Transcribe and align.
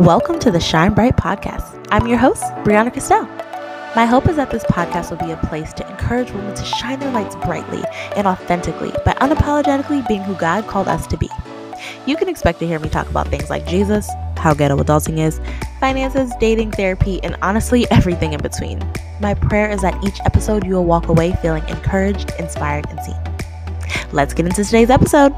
Welcome 0.00 0.38
to 0.38 0.50
the 0.50 0.58
Shine 0.58 0.94
Bright 0.94 1.18
Podcast. 1.18 1.86
I'm 1.90 2.06
your 2.06 2.16
host, 2.16 2.42
Brianna 2.64 2.90
Castell. 2.90 3.26
My 3.94 4.06
hope 4.06 4.30
is 4.30 4.36
that 4.36 4.50
this 4.50 4.64
podcast 4.64 5.10
will 5.10 5.18
be 5.18 5.30
a 5.30 5.36
place 5.36 5.74
to 5.74 5.86
encourage 5.90 6.30
women 6.30 6.54
to 6.54 6.64
shine 6.64 6.98
their 7.00 7.12
lights 7.12 7.36
brightly 7.36 7.82
and 8.16 8.26
authentically 8.26 8.92
by 9.04 9.12
unapologetically 9.20 10.08
being 10.08 10.22
who 10.22 10.34
God 10.36 10.66
called 10.66 10.88
us 10.88 11.06
to 11.08 11.18
be. 11.18 11.28
You 12.06 12.16
can 12.16 12.30
expect 12.30 12.60
to 12.60 12.66
hear 12.66 12.78
me 12.78 12.88
talk 12.88 13.10
about 13.10 13.28
things 13.28 13.50
like 13.50 13.66
Jesus, 13.66 14.08
how 14.38 14.54
ghetto 14.54 14.78
adulting 14.78 15.18
is, 15.18 15.38
finances, 15.80 16.32
dating, 16.40 16.70
therapy, 16.70 17.22
and 17.22 17.36
honestly, 17.42 17.86
everything 17.90 18.32
in 18.32 18.40
between. 18.40 18.82
My 19.20 19.34
prayer 19.34 19.68
is 19.68 19.82
that 19.82 20.02
each 20.02 20.18
episode 20.24 20.64
you 20.64 20.76
will 20.76 20.86
walk 20.86 21.08
away 21.08 21.36
feeling 21.42 21.68
encouraged, 21.68 22.32
inspired, 22.38 22.86
and 22.88 23.00
seen. 23.00 23.20
Let's 24.12 24.32
get 24.32 24.46
into 24.46 24.64
today's 24.64 24.88
episode. 24.88 25.34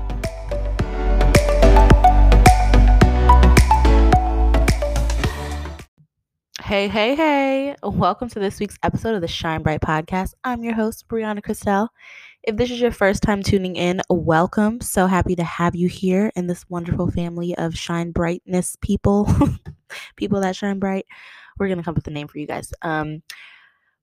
Hey, 6.73 6.89
hey, 6.89 7.15
hey. 7.15 7.77
Welcome 7.83 8.31
to 8.31 8.41
this 8.41 8.59
week's 8.59 8.79
episode 8.83 9.15
of 9.15 9.21
the 9.21 9.29
Shine 9.29 9.63
Bright 9.63 9.83
Podcast. 9.83 10.33
I'm 10.43 10.65
your 10.65 10.73
host, 10.73 11.07
Brianna 11.07 11.43
Christelle. 11.43 11.89
If 12.45 12.57
this 12.57 12.71
is 12.71 12.81
your 12.81 12.91
first 12.91 13.23
time 13.23 13.43
tuning 13.43 13.77
in, 13.77 14.01
welcome. 14.09 14.81
So 14.81 15.07
happy 15.07 15.37
to 15.37 15.45
have 15.45 15.77
you 15.77 15.87
here 15.87 16.33
in 16.35 16.47
this 16.47 16.65
wonderful 16.71 17.11
family 17.11 17.55
of 17.59 17.77
shine 17.77 18.11
brightness 18.11 18.79
people, 18.81 19.31
people 20.17 20.41
that 20.41 20.57
shine 20.57 20.79
bright. 20.79 21.05
We're 21.59 21.69
going 21.69 21.77
to 21.77 21.85
come 21.85 21.93
up 21.93 21.97
with 21.97 22.07
a 22.07 22.11
name 22.11 22.27
for 22.27 22.39
you 22.39 22.47
guys. 22.47 22.73
Um, 22.81 23.23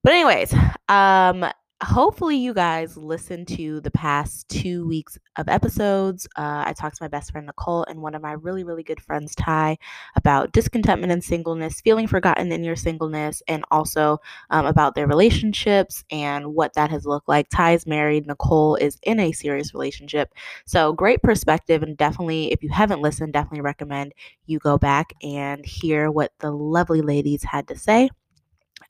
but 0.03 0.13
anyways, 0.13 0.53
um, 0.89 1.45
hopefully 1.81 2.35
you 2.35 2.53
guys 2.53 2.97
listened 2.97 3.47
to 3.47 3.79
the 3.81 3.91
past 3.91 4.47
two 4.49 4.85
weeks 4.85 5.17
of 5.37 5.47
episodes. 5.47 6.27
Uh, 6.35 6.63
i 6.65 6.73
talked 6.73 6.97
to 6.97 7.03
my 7.03 7.07
best 7.07 7.31
friend 7.31 7.47
nicole 7.47 7.85
and 7.85 8.01
one 8.01 8.13
of 8.13 8.21
my 8.21 8.33
really 8.33 8.65
really 8.65 8.83
good 8.83 8.99
friends 9.01 9.33
ty 9.35 9.77
about 10.17 10.51
discontentment 10.51 11.11
and 11.11 11.23
singleness 11.23 11.79
feeling 11.79 12.05
forgotten 12.05 12.51
in 12.51 12.63
your 12.65 12.75
singleness 12.75 13.41
and 13.47 13.63
also 13.71 14.17
um, 14.49 14.65
about 14.65 14.93
their 14.93 15.07
relationships 15.07 16.03
and 16.11 16.53
what 16.53 16.73
that 16.73 16.89
has 16.89 17.05
looked 17.05 17.29
like. 17.29 17.47
Ty 17.49 17.73
is 17.73 17.87
married 17.87 18.27
nicole 18.27 18.75
is 18.75 18.97
in 19.03 19.19
a 19.19 19.31
serious 19.31 19.73
relationship. 19.73 20.33
So 20.65 20.91
great 20.93 21.21
perspective 21.23 21.81
and 21.81 21.95
definitely 21.95 22.51
if 22.51 22.61
you 22.61 22.69
haven't 22.69 23.01
listened 23.01 23.31
definitely 23.33 23.61
recommend 23.61 24.13
you 24.47 24.59
go 24.59 24.77
back 24.77 25.13
and 25.23 25.65
hear 25.65 26.11
what 26.11 26.33
the 26.39 26.51
lovely 26.51 27.01
ladies 27.01 27.43
had 27.43 27.67
to 27.69 27.77
say 27.77 28.09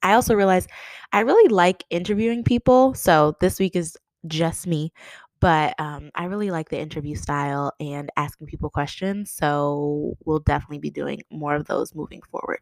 I 0.04 0.14
also 0.14 0.36
realized 0.36 0.70
I 1.12 1.22
really 1.22 1.50
like 1.50 1.84
interviewing 1.90 2.44
people. 2.44 2.94
So 2.94 3.36
this 3.42 3.60
week 3.60 3.76
is 3.76 3.98
just 4.28 4.68
me, 4.68 4.92
but 5.40 5.80
um, 5.80 6.12
I 6.16 6.26
really 6.26 6.52
like 6.52 6.70
the 6.70 6.80
interview 6.80 7.16
style 7.16 7.72
and 7.80 8.10
asking 8.18 8.48
people 8.48 8.70
questions. 8.70 9.32
So 9.32 10.18
we'll 10.26 10.40
definitely 10.40 10.80
be 10.80 10.92
doing 10.92 11.22
more 11.32 11.56
of 11.56 11.66
those 11.66 11.96
moving 11.96 12.22
forward. 12.30 12.60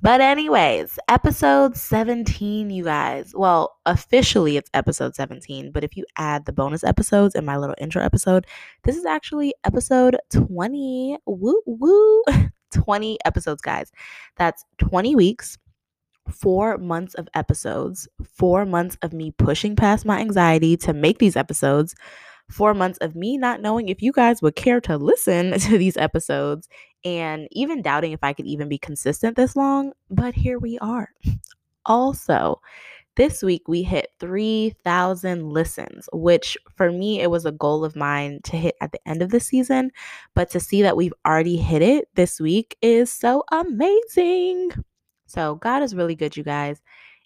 But, 0.00 0.20
anyways, 0.20 0.96
episode 1.08 1.76
17, 1.76 2.70
you 2.70 2.84
guys. 2.84 3.32
Well, 3.34 3.76
officially 3.84 4.56
it's 4.56 4.70
episode 4.72 5.16
17, 5.16 5.72
but 5.72 5.82
if 5.82 5.96
you 5.96 6.04
add 6.16 6.46
the 6.46 6.52
bonus 6.52 6.84
episodes 6.84 7.34
and 7.34 7.44
my 7.44 7.56
little 7.56 7.74
intro 7.78 8.00
episode, 8.04 8.46
this 8.84 8.96
is 8.96 9.04
actually 9.04 9.54
episode 9.64 10.16
20. 10.30 11.18
Woo, 11.26 11.62
woo. 11.66 12.22
20 12.72 13.18
episodes, 13.24 13.62
guys. 13.62 13.90
That's 14.36 14.64
20 14.78 15.16
weeks 15.16 15.58
four 16.30 16.78
months 16.78 17.14
of 17.14 17.28
episodes, 17.34 18.08
four 18.24 18.64
months 18.64 18.96
of 19.02 19.12
me 19.12 19.30
pushing 19.32 19.76
past 19.76 20.04
my 20.04 20.20
anxiety 20.20 20.76
to 20.78 20.92
make 20.92 21.18
these 21.18 21.36
episodes, 21.36 21.94
four 22.50 22.74
months 22.74 22.98
of 22.98 23.14
me 23.14 23.36
not 23.36 23.60
knowing 23.60 23.88
if 23.88 24.02
you 24.02 24.12
guys 24.12 24.42
would 24.42 24.56
care 24.56 24.80
to 24.82 24.96
listen 24.96 25.58
to 25.60 25.78
these 25.78 25.96
episodes, 25.96 26.68
and 27.04 27.48
even 27.52 27.82
doubting 27.82 28.12
if 28.12 28.20
I 28.22 28.32
could 28.32 28.46
even 28.46 28.68
be 28.68 28.78
consistent 28.78 29.36
this 29.36 29.56
long. 29.56 29.92
But 30.10 30.34
here 30.34 30.58
we 30.58 30.78
are. 30.78 31.10
Also, 31.86 32.60
this 33.16 33.42
week 33.42 33.66
we 33.66 33.82
hit 33.82 34.12
3,000 34.20 35.50
listens, 35.50 36.08
which 36.12 36.56
for 36.76 36.92
me, 36.92 37.20
it 37.20 37.30
was 37.30 37.44
a 37.44 37.52
goal 37.52 37.84
of 37.84 37.96
mine 37.96 38.38
to 38.44 38.56
hit 38.56 38.76
at 38.80 38.92
the 38.92 39.00
end 39.08 39.22
of 39.22 39.30
the 39.30 39.40
season. 39.40 39.90
But 40.34 40.50
to 40.50 40.60
see 40.60 40.82
that 40.82 40.96
we've 40.96 41.14
already 41.26 41.56
hit 41.56 41.82
it 41.82 42.08
this 42.14 42.38
week 42.40 42.76
is 42.80 43.12
so 43.12 43.42
amazing. 43.50 44.70
So 45.28 45.54
God 45.56 45.82
is 45.82 45.94
really 45.94 46.14
good, 46.14 46.36
you 46.36 46.42
guys. 46.42 46.82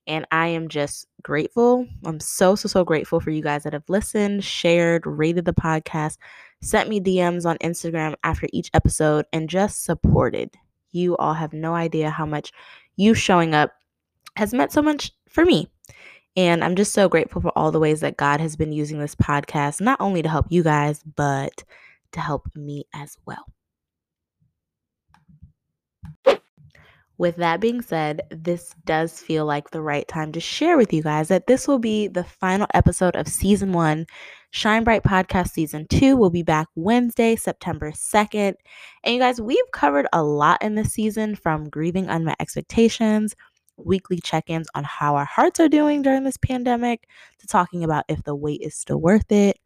And 0.06 0.26
I 0.32 0.48
am 0.48 0.68
just 0.68 1.06
grateful. 1.22 1.86
I'm 2.04 2.18
so, 2.18 2.56
so, 2.56 2.68
so 2.68 2.84
grateful 2.84 3.20
for 3.20 3.30
you 3.30 3.40
guys 3.40 3.62
that 3.62 3.72
have 3.72 3.88
listened, 3.88 4.42
shared, 4.42 5.06
rated 5.06 5.44
the 5.44 5.54
podcast, 5.54 6.18
sent 6.60 6.88
me 6.88 7.00
DMs 7.00 7.46
on 7.46 7.56
Instagram 7.58 8.16
after 8.24 8.48
each 8.52 8.68
episode, 8.74 9.26
and 9.32 9.48
just 9.48 9.84
supported. 9.84 10.50
You 10.90 11.16
all 11.16 11.34
have 11.34 11.52
no 11.52 11.74
idea 11.74 12.10
how 12.10 12.26
much 12.26 12.52
you 12.96 13.14
showing 13.14 13.54
up 13.54 13.72
has 14.36 14.52
meant 14.52 14.72
so 14.72 14.82
much 14.82 15.12
for 15.28 15.44
me. 15.44 15.70
And 16.36 16.64
I'm 16.64 16.74
just 16.76 16.92
so 16.92 17.08
grateful 17.08 17.40
for 17.40 17.56
all 17.56 17.70
the 17.70 17.78
ways 17.78 18.00
that 18.00 18.16
God 18.16 18.40
has 18.40 18.56
been 18.56 18.72
using 18.72 18.98
this 18.98 19.14
podcast, 19.14 19.80
not 19.80 20.00
only 20.00 20.22
to 20.22 20.28
help 20.28 20.46
you 20.48 20.64
guys, 20.64 21.02
but 21.02 21.62
to 22.12 22.20
help 22.20 22.48
me 22.56 22.86
as 22.94 23.16
well. 23.26 23.44
With 27.22 27.37
that 27.37 27.60
being 27.60 27.83
said, 27.83 28.22
this 28.31 28.75
does 28.84 29.21
feel 29.21 29.47
like 29.47 29.71
the 29.71 29.81
right 29.81 30.09
time 30.09 30.33
to 30.33 30.41
share 30.41 30.77
with 30.77 30.93
you 30.93 31.05
guys 31.05 31.28
that 31.28 31.47
this 31.47 31.69
will 31.69 31.78
be 31.78 32.09
the 32.09 32.25
final 32.25 32.66
episode 32.75 33.15
of 33.15 33.28
season 33.28 33.72
one. 33.72 34.06
Shine 34.50 34.83
Bright 34.83 35.05
Podcast 35.05 35.50
Season 35.50 35.87
2 35.88 36.16
will 36.16 36.31
be 36.31 36.43
back 36.43 36.66
Wednesday, 36.75 37.37
September 37.37 37.93
2nd. 37.93 38.55
And 39.05 39.15
you 39.15 39.21
guys, 39.21 39.41
we've 39.41 39.71
covered 39.72 40.09
a 40.12 40.25
lot 40.25 40.61
in 40.62 40.75
this 40.75 40.94
season 40.94 41.37
from 41.37 41.69
grieving 41.69 42.09
unmet 42.09 42.38
expectations, 42.41 43.37
weekly 43.77 44.19
check 44.19 44.50
ins 44.50 44.66
on 44.75 44.82
how 44.82 45.15
our 45.15 45.25
hearts 45.25 45.61
are 45.61 45.69
doing 45.69 46.03
during 46.03 46.25
this 46.25 46.38
pandemic, 46.38 47.06
to 47.38 47.47
talking 47.47 47.84
about 47.84 48.05
if 48.09 48.25
the 48.25 48.34
wait 48.34 48.62
is 48.62 48.75
still 48.75 49.00
worth 49.00 49.31
it, 49.31 49.61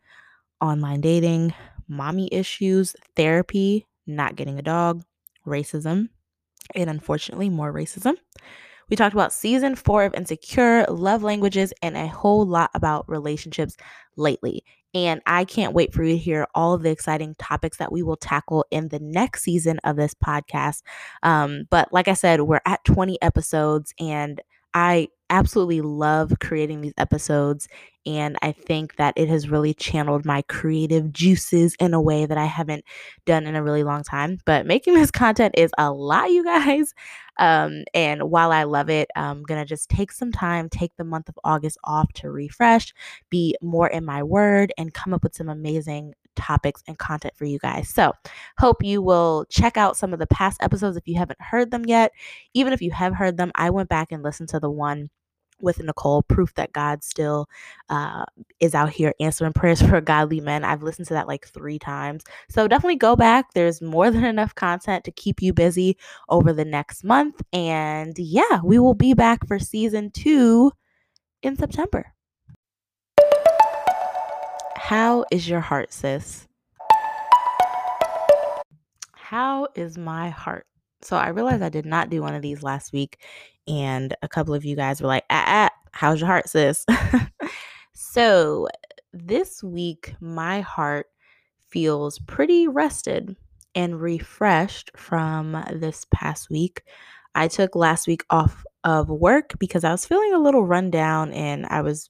online 0.61 1.01
dating, 1.01 1.55
mommy 1.89 2.29
issues, 2.33 2.95
therapy, 3.17 3.87
not 4.07 4.37
getting 4.37 4.59
a 4.59 4.63
dog, 4.63 5.03
racism, 5.47 6.11
and 6.75 6.91
unfortunately 6.91 7.51
more 7.51 7.73
racism. 7.73 8.15
We 8.89 8.97
talked 8.97 9.15
about 9.15 9.33
season 9.33 9.75
four 9.75 10.05
of 10.05 10.15
Insecure, 10.15 10.87
love 10.89 11.23
languages, 11.23 11.73
and 11.83 11.97
a 11.97 12.07
whole 12.07 12.47
lot 12.47 12.71
about 12.73 13.09
relationships 13.09 13.77
lately. 14.17 14.65
And 14.95 15.21
I 15.27 15.45
can't 15.45 15.75
wait 15.75 15.93
for 15.93 16.05
you 16.05 16.13
to 16.13 16.19
hear 16.19 16.47
all 16.55 16.79
the 16.79 16.91
exciting 16.91 17.35
topics 17.39 17.79
that 17.79 17.93
we 17.93 18.03
will 18.03 18.17
tackle 18.17 18.65
in 18.71 18.89
the 18.89 19.01
next 19.01 19.43
season 19.43 19.79
of 19.85 19.97
this 19.97 20.15
podcast. 20.15 20.83
Um, 21.23 21.65
but 21.69 21.93
like 21.93 22.09
I 22.09 22.15
said, 22.15 22.41
we're 22.43 22.61
at 22.65 22.85
20 22.85 23.21
episodes, 23.21 23.93
and 23.99 24.41
I 24.73 25.09
absolutely 25.31 25.81
love 25.81 26.33
creating 26.41 26.81
these 26.81 26.95
episodes. 26.99 27.69
And 28.05 28.37
I 28.43 28.53
think 28.53 28.97
that 28.97 29.15
it 29.17 29.29
has 29.29 29.49
really 29.49 29.75
channeled 29.75 30.25
my 30.25 30.43
creative 30.43 31.13
juices 31.13 31.75
in 31.81 31.93
a 31.93 32.01
way 32.01 32.25
that 32.27 32.39
I 32.39 32.45
haven't 32.45 32.85
done 33.25 33.47
in 33.47 33.57
a 33.57 33.63
really 33.63 33.83
long 33.83 34.05
time. 34.05 34.39
But 34.47 34.67
making 34.67 34.95
this 34.95 35.11
content 35.13 35.55
is 35.57 35.73
a 35.79 35.93
lot, 35.93 36.31
you 36.31 36.45
guys. 36.45 36.95
Um, 37.39 37.85
and 37.93 38.31
while 38.31 38.53
I 38.53 38.63
love 38.63 38.89
it, 38.89 39.09
I'm 39.17 39.43
going 39.43 39.61
to 39.61 39.67
just 39.67 39.89
take 39.89 40.13
some 40.13 40.33
time, 40.33 40.69
take 40.69 40.97
the 40.97 41.05
month 41.05 41.29
of 41.29 41.39
August 41.45 41.79
off 41.85 42.13
to 42.15 42.31
refresh, 42.31 42.95
be 43.29 43.57
more 43.61 43.89
in 43.89 44.05
my 44.05 44.23
word, 44.23 44.73
and 44.79 44.95
come 44.95 45.13
up 45.13 45.23
with 45.23 45.35
some 45.35 45.49
amazing 45.49 46.15
topics 46.37 46.83
and 46.87 46.99
content 46.99 47.35
for 47.37 47.45
you 47.45 47.59
guys. 47.59 47.89
So, 47.89 48.13
hope 48.59 48.83
you 48.83 49.03
will 49.03 49.47
check 49.51 49.77
out 49.77 49.97
some 49.97 50.13
of 50.13 50.19
the 50.19 50.27
past 50.29 50.63
episodes 50.63 50.97
if 50.97 51.09
you 51.09 51.17
haven't 51.19 51.41
heard 51.41 51.71
them 51.71 51.85
yet. 51.87 52.13
Even 52.55 52.73
if 52.73 52.81
you 52.83 52.91
have 52.93 53.15
heard 53.15 53.37
them, 53.37 53.53
I 53.55 53.71
went 53.71 53.89
back 53.89 54.13
and 54.13 54.23
listened 54.23 54.51
to 54.51 54.61
the 54.61 54.71
one 54.71 55.11
with 55.61 55.83
Nicole, 55.83 56.23
proof 56.23 56.55
that 56.55 56.73
God 56.73 57.03
still 57.03 57.49
uh, 57.89 58.25
is 58.61 58.75
out 58.75 58.91
here 58.91 59.15
answering 59.21 59.53
prayers 59.53 59.81
for 59.83 60.01
godly 60.01 60.41
men. 60.41 60.65
I've 60.65 60.83
listened 60.83 61.09
to 61.09 61.15
that 61.15 61.29
like 61.29 61.47
three 61.47 61.79
times. 61.79 62.25
So 62.49 62.69
definitely 62.69 62.97
go 62.97 63.17
back. 63.17 63.53
There's 63.55 63.81
more 63.81 64.11
than 64.11 64.25
enough 64.25 64.55
content 64.55 65.05
to 65.05 65.13
keep 65.13 65.41
you 65.43 65.53
busy 65.53 65.97
over 66.29 66.53
the 66.53 66.65
next 66.65 67.05
month. 67.05 67.41
And 67.53 68.17
yeah, 68.19 68.61
we 68.63 68.79
will 68.79 68.95
be 68.95 69.15
back 69.15 69.47
for 69.47 69.59
season 69.59 70.11
two 70.11 70.73
in 71.43 71.57
September. 71.57 72.13
How 74.87 75.25
is 75.33 75.49
your 75.49 75.59
heart, 75.59 75.93
sis? 75.93 76.47
How 79.15 79.67
is 79.75 79.99
my 79.99 80.31
heart? 80.31 80.65
So 81.03 81.17
I 81.17 81.31
realized 81.31 81.65
I 81.65 81.71
did 81.71 81.87
not 81.87 82.09
do 82.09 82.23
one 82.23 82.37
of 82.37 82.43
these 82.43 82.63
last 82.63 82.93
week, 82.93 83.19
and 83.67 84.15
a 84.23 84.29
couple 84.29 84.55
of 84.55 84.65
you 84.65 84.77
guys 84.77 85.01
were 85.03 85.09
like, 85.09 85.25
ah, 85.29 85.45
ah 85.45 85.71
how's 85.91 86.21
your 86.21 86.29
heart, 86.29 86.49
sis? 86.49 86.87
so 87.95 88.69
this 89.13 89.61
week, 89.61 90.15
my 90.21 90.61
heart 90.61 91.07
feels 91.69 92.21
pretty 92.21 92.69
rested 92.69 93.35
and 93.75 94.01
refreshed 94.01 94.93
from 94.97 95.65
this 95.75 96.07
past 96.15 96.49
week. 96.49 96.85
I 97.35 97.49
took 97.49 97.75
last 97.75 98.07
week 98.07 98.23
off 98.31 98.65
of 98.85 99.09
work 99.09 99.55
because 99.59 99.83
I 99.83 99.91
was 99.91 100.07
feeling 100.07 100.33
a 100.33 100.39
little 100.39 100.65
run 100.65 100.93
down 100.93 101.33
and 101.33 101.67
I 101.67 101.83
was 101.83 102.09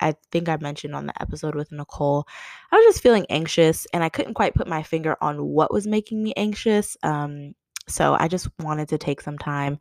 I 0.00 0.14
think 0.32 0.48
I 0.48 0.56
mentioned 0.58 0.94
on 0.94 1.06
the 1.06 1.22
episode 1.22 1.54
with 1.54 1.72
Nicole, 1.72 2.26
I 2.72 2.76
was 2.76 2.84
just 2.86 3.02
feeling 3.02 3.26
anxious 3.30 3.86
and 3.92 4.04
I 4.04 4.08
couldn't 4.08 4.34
quite 4.34 4.54
put 4.54 4.68
my 4.68 4.82
finger 4.82 5.16
on 5.20 5.44
what 5.44 5.72
was 5.72 5.86
making 5.86 6.22
me 6.22 6.32
anxious. 6.36 6.96
Um, 7.02 7.54
So 7.88 8.16
I 8.18 8.26
just 8.28 8.48
wanted 8.60 8.88
to 8.88 8.98
take 8.98 9.20
some 9.20 9.38
time 9.38 9.78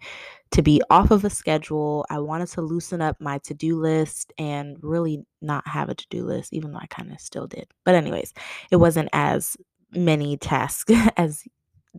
to 0.52 0.62
be 0.62 0.82
off 0.92 1.12
of 1.12 1.26
a 1.26 1.30
schedule. 1.30 2.06
I 2.10 2.20
wanted 2.20 2.50
to 2.50 2.62
loosen 2.62 3.02
up 3.02 3.20
my 3.20 3.40
to 3.40 3.54
do 3.56 3.80
list 3.80 4.32
and 4.38 4.78
really 4.82 5.26
not 5.42 5.68
have 5.68 5.90
a 5.90 5.96
to 5.96 6.06
do 6.10 6.24
list, 6.26 6.54
even 6.54 6.72
though 6.72 6.80
I 6.80 6.88
kind 6.88 7.12
of 7.12 7.20
still 7.20 7.48
did. 7.48 7.68
But, 7.84 7.96
anyways, 7.96 8.34
it 8.72 8.78
wasn't 8.78 9.10
as 9.14 9.58
many 9.92 10.38
tasks 10.38 10.94
as 11.18 11.44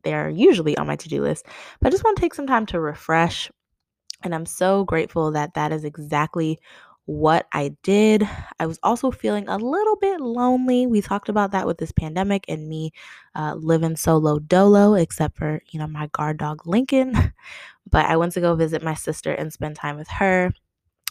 they're 0.04 0.30
usually 0.30 0.76
on 0.78 0.86
my 0.86 0.96
to 0.96 1.08
do 1.08 1.22
list. 1.22 1.46
But 1.80 1.88
I 1.88 1.90
just 1.90 2.04
want 2.04 2.16
to 2.16 2.20
take 2.20 2.34
some 2.34 2.46
time 2.46 2.66
to 2.66 2.80
refresh. 2.80 3.50
And 4.22 4.34
I'm 4.34 4.46
so 4.46 4.84
grateful 4.84 5.32
that 5.32 5.54
that 5.54 5.72
is 5.72 5.84
exactly 5.84 6.58
what 7.06 7.47
I 7.53 7.76
did. 7.82 8.29
I 8.61 8.67
was 8.67 8.79
also 8.82 9.11
feeling 9.11 9.49
a 9.49 9.58
little 9.58 9.97
bit 9.97 10.20
lonely. 10.20 10.87
We 10.87 11.00
talked 11.00 11.29
about 11.29 11.53
that 11.53 11.67
with 11.67 11.79
this 11.79 11.93
pandemic 11.93 12.44
and 12.49 12.69
me 12.69 12.93
uh, 13.35 13.55
living 13.56 13.97
solo 13.97 14.38
dolo, 14.41 14.94
except 14.94 15.37
for, 15.38 15.62
you 15.70 15.79
know, 15.81 15.87
my 15.87 16.08
guard 16.08 16.38
dog 16.38 16.67
Lincoln. 16.67 17.14
but 17.91 18.06
I 18.06 18.17
went 18.17 18.32
to 18.35 18.41
go 18.41 18.55
visit 18.56 18.82
my 18.82 18.94
sister 18.94 19.32
and 19.32 19.53
spend 19.53 19.76
time 19.76 19.97
with 19.99 20.08
her 20.08 20.53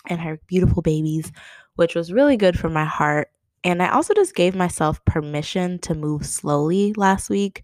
and 0.07 0.19
her 0.21 0.39
beautiful 0.47 0.81
babies, 0.81 1.31
which 1.75 1.95
was 1.95 2.13
really 2.13 2.38
good 2.38 2.57
for 2.57 2.69
my 2.69 2.86
heart. 2.86 3.30
And 3.63 3.81
I 3.81 3.89
also 3.89 4.13
just 4.13 4.36
gave 4.36 4.56
myself 4.56 5.03
permission 5.06 5.80
to 5.80 5.95
move 5.95 6.25
slowly 6.25 6.94
last 6.94 7.30
week. 7.30 7.63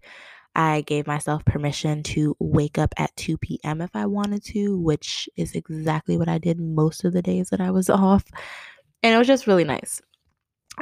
I 0.54 0.82
gave 0.82 1.06
myself 1.06 1.44
permission 1.44 2.02
to 2.04 2.36
wake 2.38 2.78
up 2.78 2.92
at 2.98 3.14
2 3.16 3.38
p.m. 3.38 3.80
if 3.80 3.90
I 3.94 4.06
wanted 4.06 4.44
to, 4.46 4.78
which 4.78 5.28
is 5.36 5.54
exactly 5.54 6.16
what 6.18 6.28
I 6.28 6.38
did 6.38 6.60
most 6.60 7.04
of 7.04 7.12
the 7.12 7.22
days 7.22 7.50
that 7.50 7.60
I 7.60 7.70
was 7.70 7.88
off. 7.90 8.24
And 9.02 9.14
it 9.14 9.18
was 9.18 9.26
just 9.26 9.46
really 9.46 9.64
nice. 9.64 10.00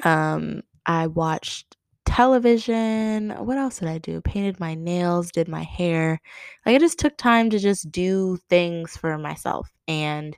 Um, 0.05 0.62
I 0.87 1.06
watched 1.06 1.76
television. 2.05 3.31
What 3.31 3.58
else 3.58 3.78
did 3.78 3.88
I 3.88 3.99
do? 3.99 4.20
Painted 4.20 4.58
my 4.58 4.75
nails, 4.75 5.31
did 5.31 5.49
my 5.49 5.62
hair. 5.62 6.20
Like 6.67 6.75
I 6.75 6.78
just 6.78 6.99
took 6.99 7.17
time 7.17 7.50
to 7.50 7.58
just 7.58 7.90
do 7.93 8.38
things 8.49 8.96
for 8.96 9.17
myself. 9.17 9.70
And 9.87 10.37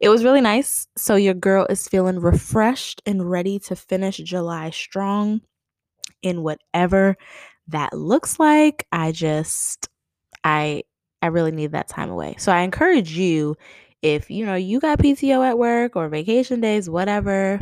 it 0.00 0.08
was 0.08 0.24
really 0.24 0.40
nice. 0.40 0.88
So 0.96 1.14
your 1.14 1.34
girl 1.34 1.66
is 1.70 1.88
feeling 1.88 2.18
refreshed 2.18 3.00
and 3.06 3.30
ready 3.30 3.58
to 3.60 3.76
finish 3.76 4.16
July 4.18 4.70
strong 4.70 5.40
in 6.22 6.42
whatever 6.42 7.16
that 7.68 7.92
looks 7.92 8.38
like. 8.38 8.86
I 8.92 9.12
just 9.12 9.88
I 10.44 10.84
I 11.22 11.28
really 11.28 11.52
need 11.52 11.72
that 11.72 11.88
time 11.88 12.10
away. 12.10 12.36
So 12.38 12.52
I 12.52 12.60
encourage 12.60 13.12
you 13.16 13.56
if 14.02 14.30
you 14.30 14.46
know 14.46 14.54
you 14.56 14.80
got 14.80 14.98
PTO 14.98 15.46
at 15.46 15.58
work 15.58 15.96
or 15.96 16.08
vacation 16.08 16.60
days, 16.60 16.90
whatever, 16.90 17.60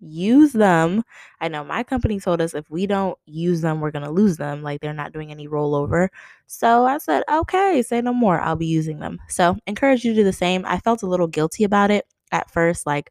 use 0.00 0.52
them. 0.52 1.02
I 1.40 1.48
know 1.48 1.64
my 1.64 1.82
company 1.82 2.20
told 2.20 2.40
us 2.40 2.54
if 2.54 2.70
we 2.70 2.86
don't 2.86 3.18
use 3.26 3.60
them, 3.62 3.80
we're 3.80 3.90
going 3.90 4.04
to 4.04 4.10
lose 4.10 4.36
them. 4.36 4.62
Like 4.62 4.80
they're 4.80 4.92
not 4.92 5.12
doing 5.12 5.30
any 5.30 5.48
rollover. 5.48 6.08
So 6.46 6.86
I 6.86 6.98
said, 6.98 7.24
okay, 7.30 7.82
say 7.82 8.00
no 8.00 8.12
more. 8.12 8.40
I'll 8.40 8.56
be 8.56 8.66
using 8.66 8.98
them. 9.00 9.18
So 9.28 9.56
encourage 9.66 10.04
you 10.04 10.12
to 10.12 10.20
do 10.20 10.24
the 10.24 10.32
same. 10.32 10.64
I 10.66 10.78
felt 10.78 11.02
a 11.02 11.06
little 11.06 11.26
guilty 11.26 11.64
about 11.64 11.90
it 11.90 12.06
at 12.32 12.50
first, 12.50 12.86
like, 12.86 13.10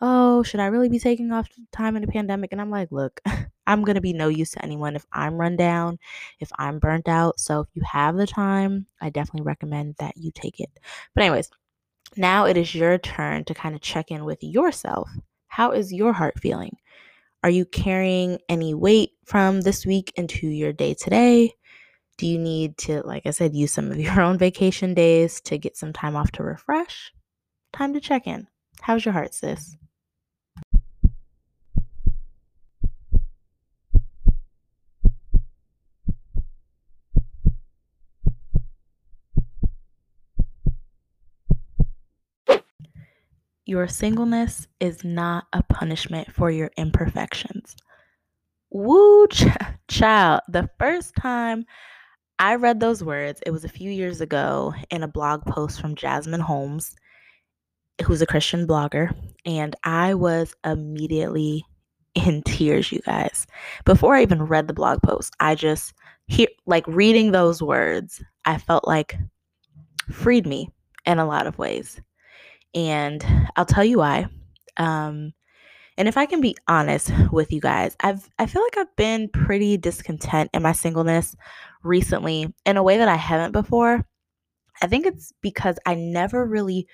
oh, 0.00 0.42
should 0.42 0.60
I 0.60 0.66
really 0.66 0.88
be 0.88 0.98
taking 0.98 1.32
off 1.32 1.48
time 1.72 1.96
in 1.96 2.02
the 2.02 2.08
pandemic? 2.08 2.52
And 2.52 2.60
I'm 2.60 2.70
like, 2.70 2.90
look, 2.92 3.20
I'm 3.66 3.82
going 3.82 3.94
to 3.94 4.00
be 4.00 4.12
no 4.12 4.28
use 4.28 4.52
to 4.52 4.64
anyone 4.64 4.96
if 4.96 5.06
I'm 5.12 5.34
run 5.40 5.56
down, 5.56 5.98
if 6.40 6.50
I'm 6.58 6.78
burnt 6.78 7.08
out. 7.08 7.40
So 7.40 7.60
if 7.60 7.68
you 7.74 7.82
have 7.82 8.16
the 8.16 8.26
time, 8.26 8.86
I 9.00 9.10
definitely 9.10 9.46
recommend 9.46 9.96
that 9.98 10.16
you 10.16 10.30
take 10.34 10.60
it. 10.60 10.70
But, 11.14 11.24
anyways, 11.24 11.50
now 12.16 12.46
it 12.46 12.56
is 12.56 12.74
your 12.74 12.98
turn 12.98 13.44
to 13.44 13.54
kind 13.54 13.74
of 13.74 13.80
check 13.80 14.10
in 14.10 14.24
with 14.24 14.42
yourself. 14.42 15.10
How 15.48 15.72
is 15.72 15.92
your 15.92 16.12
heart 16.12 16.38
feeling? 16.40 16.76
Are 17.42 17.50
you 17.50 17.64
carrying 17.64 18.38
any 18.48 18.72
weight 18.74 19.10
from 19.24 19.60
this 19.60 19.84
week 19.84 20.12
into 20.16 20.46
your 20.46 20.72
day 20.72 20.94
today? 20.94 21.52
Do 22.16 22.26
you 22.26 22.38
need 22.38 22.78
to, 22.78 23.02
like 23.02 23.26
I 23.26 23.30
said, 23.30 23.54
use 23.54 23.72
some 23.72 23.90
of 23.90 23.98
your 24.00 24.20
own 24.20 24.38
vacation 24.38 24.94
days 24.94 25.40
to 25.42 25.58
get 25.58 25.76
some 25.76 25.92
time 25.92 26.16
off 26.16 26.32
to 26.32 26.42
refresh? 26.42 27.12
Time 27.72 27.92
to 27.94 28.00
check 28.00 28.26
in. 28.26 28.46
How's 28.80 29.04
your 29.04 29.12
heart, 29.12 29.34
sis? 29.34 29.76
Your 43.66 43.88
singleness 43.88 44.68
is 44.80 45.04
not 45.04 45.46
a 45.52 45.62
punishment 45.62 46.32
for 46.32 46.50
your 46.50 46.70
imperfections. 46.76 47.76
Woo, 48.70 49.26
ch- 49.30 49.46
child. 49.88 50.42
The 50.48 50.68
first 50.78 51.14
time 51.16 51.64
I 52.38 52.56
read 52.56 52.80
those 52.80 53.02
words, 53.02 53.40
it 53.46 53.50
was 53.50 53.64
a 53.64 53.68
few 53.68 53.90
years 53.90 54.20
ago 54.20 54.74
in 54.90 55.02
a 55.02 55.08
blog 55.08 55.44
post 55.46 55.80
from 55.80 55.94
Jasmine 55.94 56.40
Holmes, 56.40 56.94
who's 58.04 58.20
a 58.20 58.26
Christian 58.26 58.66
blogger. 58.66 59.14
And 59.46 59.74
I 59.84 60.14
was 60.14 60.54
immediately 60.64 61.64
in 62.14 62.42
tears, 62.42 62.92
you 62.92 63.00
guys. 63.00 63.46
Before 63.84 64.14
I 64.14 64.22
even 64.22 64.42
read 64.42 64.68
the 64.68 64.74
blog 64.74 65.02
post, 65.02 65.34
I 65.40 65.54
just 65.54 65.94
hear 66.26 66.48
like 66.66 66.86
reading 66.86 67.32
those 67.32 67.62
words, 67.62 68.22
I 68.44 68.58
felt 68.58 68.86
like 68.86 69.16
freed 70.10 70.46
me 70.46 70.70
in 71.06 71.18
a 71.18 71.26
lot 71.26 71.46
of 71.46 71.58
ways. 71.58 72.00
And 72.74 73.24
I'll 73.56 73.66
tell 73.66 73.84
you 73.84 73.98
why. 73.98 74.26
Um, 74.76 75.32
and 75.96 76.08
if 76.08 76.16
I 76.16 76.26
can 76.26 76.40
be 76.40 76.56
honest 76.68 77.12
with 77.32 77.52
you 77.52 77.60
guys, 77.60 77.96
I've 78.00 78.28
I 78.38 78.46
feel 78.46 78.62
like 78.62 78.78
I've 78.78 78.96
been 78.96 79.28
pretty 79.28 79.76
discontent 79.76 80.50
in 80.54 80.62
my 80.62 80.72
singleness 80.72 81.36
recently 81.84 82.52
in 82.66 82.76
a 82.76 82.82
way 82.82 82.98
that 82.98 83.08
I 83.08 83.16
haven't 83.16 83.52
before. 83.52 84.06
I 84.82 84.86
think 84.86 85.06
it's 85.06 85.32
because 85.42 85.78
I 85.86 85.94
never 85.94 86.46
really 86.46 86.86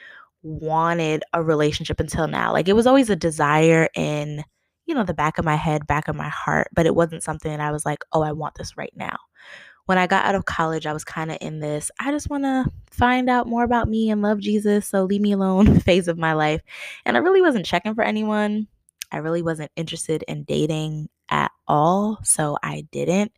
wanted 0.42 1.22
a 1.34 1.42
relationship 1.42 2.00
until 2.00 2.28
now. 2.28 2.52
Like 2.52 2.68
it 2.68 2.74
was 2.76 2.86
always 2.86 3.10
a 3.10 3.16
desire 3.16 3.88
in, 3.94 4.44
you 4.86 4.94
know, 4.94 5.04
the 5.04 5.14
back 5.14 5.38
of 5.38 5.44
my 5.44 5.56
head, 5.56 5.86
back 5.86 6.08
of 6.08 6.16
my 6.16 6.28
heart, 6.28 6.68
but 6.74 6.86
it 6.86 6.94
wasn't 6.94 7.22
something 7.22 7.50
that 7.50 7.60
I 7.60 7.72
was 7.72 7.86
like, 7.86 8.04
"Oh, 8.12 8.22
I 8.22 8.32
want 8.32 8.54
this 8.56 8.76
right 8.76 8.92
now." 8.96 9.16
When 9.86 9.98
I 9.98 10.06
got 10.06 10.24
out 10.24 10.34
of 10.34 10.44
college, 10.44 10.86
I 10.86 10.92
was 10.92 11.04
kind 11.04 11.30
of 11.30 11.38
in 11.40 11.60
this, 11.60 11.90
I 12.00 12.10
just 12.10 12.30
want 12.30 12.44
to 12.44 12.66
find 12.90 13.28
out 13.28 13.46
more 13.46 13.64
about 13.64 13.88
me 13.88 14.10
and 14.10 14.22
love 14.22 14.38
Jesus, 14.38 14.86
so 14.86 15.04
leave 15.04 15.20
me 15.20 15.32
alone 15.32 15.80
phase 15.80 16.08
of 16.08 16.18
my 16.18 16.32
life. 16.32 16.60
And 17.04 17.16
I 17.16 17.20
really 17.20 17.40
wasn't 17.42 17.66
checking 17.66 17.94
for 17.94 18.02
anyone. 18.02 18.68
I 19.12 19.18
really 19.18 19.42
wasn't 19.42 19.72
interested 19.76 20.22
in 20.28 20.44
dating 20.44 21.08
at 21.28 21.50
all, 21.66 22.18
so 22.22 22.56
I 22.62 22.86
didn't. 22.92 23.32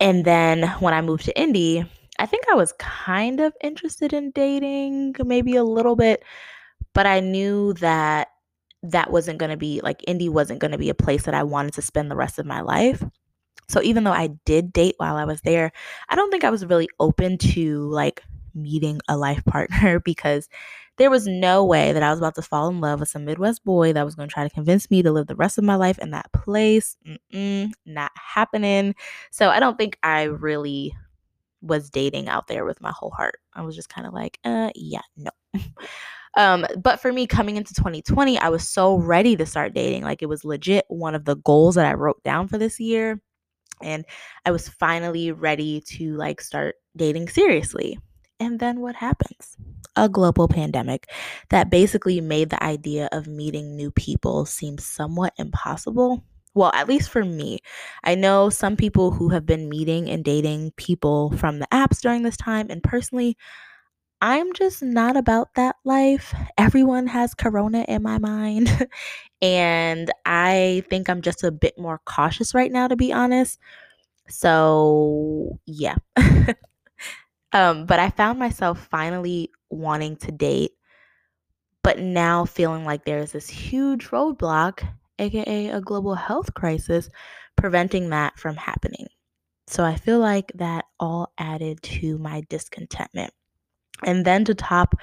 And 0.00 0.24
then 0.24 0.68
when 0.80 0.94
I 0.94 1.00
moved 1.02 1.24
to 1.26 1.38
Indy, 1.38 1.84
I 2.18 2.26
think 2.26 2.44
I 2.48 2.54
was 2.54 2.72
kind 2.78 3.40
of 3.40 3.52
interested 3.62 4.12
in 4.12 4.30
dating, 4.30 5.16
maybe 5.24 5.56
a 5.56 5.64
little 5.64 5.96
bit, 5.96 6.24
but 6.92 7.06
I 7.06 7.20
knew 7.20 7.74
that 7.74 8.28
that 8.82 9.10
wasn't 9.10 9.38
going 9.38 9.50
to 9.50 9.56
be 9.56 9.80
like 9.82 10.04
Indy 10.06 10.28
wasn't 10.28 10.60
going 10.60 10.72
to 10.72 10.78
be 10.78 10.90
a 10.90 10.94
place 10.94 11.24
that 11.24 11.34
I 11.34 11.42
wanted 11.42 11.74
to 11.74 11.82
spend 11.82 12.10
the 12.10 12.16
rest 12.16 12.38
of 12.38 12.46
my 12.46 12.60
life. 12.60 13.02
So 13.68 13.82
even 13.82 14.04
though 14.04 14.12
I 14.12 14.28
did 14.44 14.72
date 14.72 14.94
while 14.98 15.16
I 15.16 15.24
was 15.24 15.40
there, 15.42 15.72
I 16.08 16.16
don't 16.16 16.30
think 16.30 16.44
I 16.44 16.50
was 16.50 16.66
really 16.66 16.88
open 17.00 17.38
to 17.38 17.88
like 17.90 18.22
meeting 18.54 19.00
a 19.08 19.16
life 19.16 19.44
partner 19.46 20.00
because 20.00 20.48
there 20.96 21.10
was 21.10 21.26
no 21.26 21.64
way 21.64 21.92
that 21.92 22.02
I 22.02 22.10
was 22.10 22.20
about 22.20 22.36
to 22.36 22.42
fall 22.42 22.68
in 22.68 22.80
love 22.80 23.00
with 23.00 23.08
some 23.08 23.24
Midwest 23.24 23.64
boy 23.64 23.92
that 23.92 24.04
was 24.04 24.14
going 24.14 24.28
to 24.28 24.32
try 24.32 24.46
to 24.46 24.54
convince 24.54 24.90
me 24.90 25.02
to 25.02 25.10
live 25.10 25.26
the 25.26 25.34
rest 25.34 25.58
of 25.58 25.64
my 25.64 25.74
life 25.74 25.98
in 25.98 26.10
that 26.10 26.32
place. 26.32 26.96
Mm-mm, 27.06 27.72
not 27.84 28.12
happening. 28.14 28.94
So 29.32 29.48
I 29.50 29.58
don't 29.58 29.76
think 29.76 29.98
I 30.04 30.24
really 30.24 30.94
was 31.62 31.90
dating 31.90 32.28
out 32.28 32.46
there 32.46 32.64
with 32.64 32.80
my 32.80 32.92
whole 32.92 33.10
heart. 33.10 33.40
I 33.54 33.62
was 33.62 33.74
just 33.74 33.88
kind 33.88 34.06
of 34.06 34.12
like, 34.12 34.38
uh, 34.44 34.70
yeah, 34.76 35.00
no. 35.16 35.30
um, 36.36 36.64
but 36.80 37.00
for 37.00 37.12
me, 37.12 37.26
coming 37.26 37.56
into 37.56 37.74
2020, 37.74 38.38
I 38.38 38.48
was 38.48 38.68
so 38.68 38.96
ready 38.96 39.34
to 39.34 39.46
start 39.46 39.74
dating. 39.74 40.04
Like 40.04 40.22
it 40.22 40.28
was 40.28 40.44
legit 40.44 40.84
one 40.88 41.16
of 41.16 41.24
the 41.24 41.36
goals 41.36 41.74
that 41.74 41.86
I 41.86 41.94
wrote 41.94 42.22
down 42.22 42.46
for 42.46 42.58
this 42.58 42.78
year 42.78 43.20
and 43.82 44.04
I 44.46 44.50
was 44.50 44.68
finally 44.68 45.32
ready 45.32 45.80
to 45.86 46.16
like 46.16 46.40
start 46.40 46.76
dating 46.96 47.28
seriously. 47.28 47.98
And 48.40 48.58
then 48.58 48.80
what 48.80 48.96
happens? 48.96 49.56
A 49.96 50.08
global 50.08 50.48
pandemic 50.48 51.08
that 51.50 51.70
basically 51.70 52.20
made 52.20 52.50
the 52.50 52.62
idea 52.62 53.08
of 53.12 53.26
meeting 53.26 53.76
new 53.76 53.90
people 53.92 54.44
seem 54.44 54.78
somewhat 54.78 55.32
impossible. 55.38 56.24
Well, 56.54 56.70
at 56.74 56.88
least 56.88 57.10
for 57.10 57.24
me. 57.24 57.60
I 58.04 58.14
know 58.14 58.48
some 58.48 58.76
people 58.76 59.10
who 59.10 59.28
have 59.30 59.46
been 59.46 59.68
meeting 59.68 60.08
and 60.08 60.24
dating 60.24 60.72
people 60.76 61.36
from 61.36 61.58
the 61.58 61.66
apps 61.72 62.00
during 62.00 62.22
this 62.22 62.36
time, 62.36 62.68
and 62.70 62.82
personally, 62.82 63.36
I'm 64.24 64.54
just 64.54 64.82
not 64.82 65.18
about 65.18 65.52
that 65.56 65.76
life. 65.84 66.34
Everyone 66.56 67.06
has 67.08 67.34
corona 67.34 67.84
in 67.86 68.02
my 68.02 68.16
mind. 68.16 68.88
and 69.42 70.10
I 70.24 70.82
think 70.88 71.10
I'm 71.10 71.20
just 71.20 71.44
a 71.44 71.52
bit 71.52 71.78
more 71.78 72.00
cautious 72.06 72.54
right 72.54 72.72
now, 72.72 72.88
to 72.88 72.96
be 72.96 73.12
honest. 73.12 73.58
So, 74.30 75.58
yeah. 75.66 75.96
um, 77.52 77.84
but 77.84 77.98
I 77.98 78.08
found 78.08 78.38
myself 78.38 78.88
finally 78.90 79.50
wanting 79.68 80.16
to 80.16 80.32
date, 80.32 80.70
but 81.82 81.98
now 81.98 82.46
feeling 82.46 82.86
like 82.86 83.04
there's 83.04 83.32
this 83.32 83.50
huge 83.50 84.06
roadblock, 84.06 84.88
aka 85.18 85.68
a 85.68 85.82
global 85.82 86.14
health 86.14 86.54
crisis, 86.54 87.10
preventing 87.56 88.08
that 88.08 88.38
from 88.38 88.56
happening. 88.56 89.08
So 89.66 89.84
I 89.84 89.96
feel 89.96 90.18
like 90.18 90.50
that 90.54 90.86
all 90.98 91.30
added 91.36 91.82
to 91.82 92.16
my 92.16 92.42
discontentment. 92.48 93.34
And 94.04 94.24
then 94.24 94.44
to 94.46 94.54
top 94.54 94.94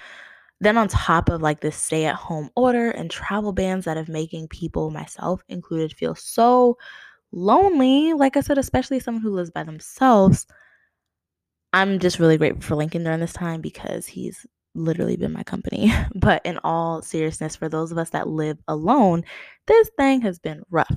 then 0.62 0.78
on 0.78 0.88
top 0.88 1.28
of 1.30 1.42
like 1.42 1.62
this 1.62 1.76
stay 1.76 2.06
at 2.06 2.16
home 2.16 2.52
order 2.56 2.92
and 2.92 3.10
travel 3.10 3.52
bans 3.52 3.86
that 3.86 3.98
have 3.98 4.08
making 4.08 4.48
people 4.48 4.92
myself 4.92 5.44
included 5.50 5.92
feel 5.92 6.14
so 6.14 6.78
lonely, 7.32 8.14
like 8.14 8.38
I 8.38 8.42
said, 8.42 8.60
especially 8.60 9.00
someone 9.00 9.24
who 9.24 9.32
lives 9.32 9.50
by 9.50 9.64
themselves, 9.64 10.46
I'm 11.74 12.00
just 12.00 12.20
really 12.20 12.38
grateful 12.38 12.62
for 12.62 12.76
Lincoln 12.76 13.04
during 13.04 13.22
this 13.22 13.34
time 13.34 13.62
because 13.62 14.06
he's 14.06 14.46
literally 14.76 15.18
been 15.18 15.34
my 15.34 15.44
company. 15.44 15.92
But 16.16 16.46
in 16.46 16.60
all 16.64 17.02
seriousness, 17.02 17.56
for 17.56 17.70
those 17.70 17.92
of 17.92 17.98
us 17.98 18.12
that 18.12 18.28
live 18.28 18.60
alone, 18.68 19.24
this 19.68 19.90
thing 19.98 20.22
has 20.22 20.38
been 20.40 20.62
rough. 20.70 20.96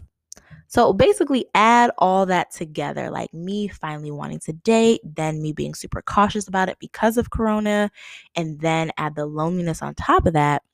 So 0.75 0.93
basically, 0.93 1.47
add 1.55 1.93
all 1.99 2.27
that 2.27 2.51
together 2.51 3.09
like 3.09 3.33
me 3.33 3.69
finally 3.69 4.11
wanting 4.11 4.41
to 4.41 4.53
date, 4.53 5.03
then 5.05 5.41
me 5.41 5.53
being 5.53 5.73
super 5.73 6.03
cautious 6.03 6.49
about 6.49 6.69
it 6.69 6.79
because 6.81 7.17
of 7.17 7.31
Corona, 7.31 7.93
and 8.35 8.59
then 8.59 8.91
add 8.97 9.15
the 9.15 9.25
loneliness 9.25 9.83
on 9.83 9.95
top 9.95 10.27
of 10.27 10.33
that. 10.33 10.65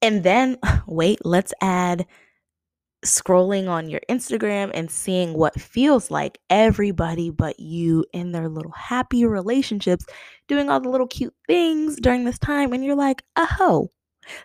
And 0.00 0.24
then, 0.24 0.56
wait, 0.86 1.18
let's 1.26 1.52
add 1.60 2.06
scrolling 3.04 3.68
on 3.68 3.90
your 3.90 4.00
Instagram 4.08 4.70
and 4.72 4.90
seeing 4.90 5.34
what 5.34 5.60
feels 5.60 6.10
like 6.10 6.38
everybody 6.48 7.28
but 7.28 7.60
you 7.60 8.02
in 8.14 8.32
their 8.32 8.48
little 8.48 8.72
happy 8.72 9.26
relationships 9.26 10.06
doing 10.48 10.70
all 10.70 10.80
the 10.80 10.88
little 10.88 11.06
cute 11.06 11.34
things 11.46 11.96
during 12.00 12.24
this 12.24 12.38
time. 12.38 12.72
And 12.72 12.82
you're 12.82 12.96
like, 12.96 13.24
oh, 13.36 13.90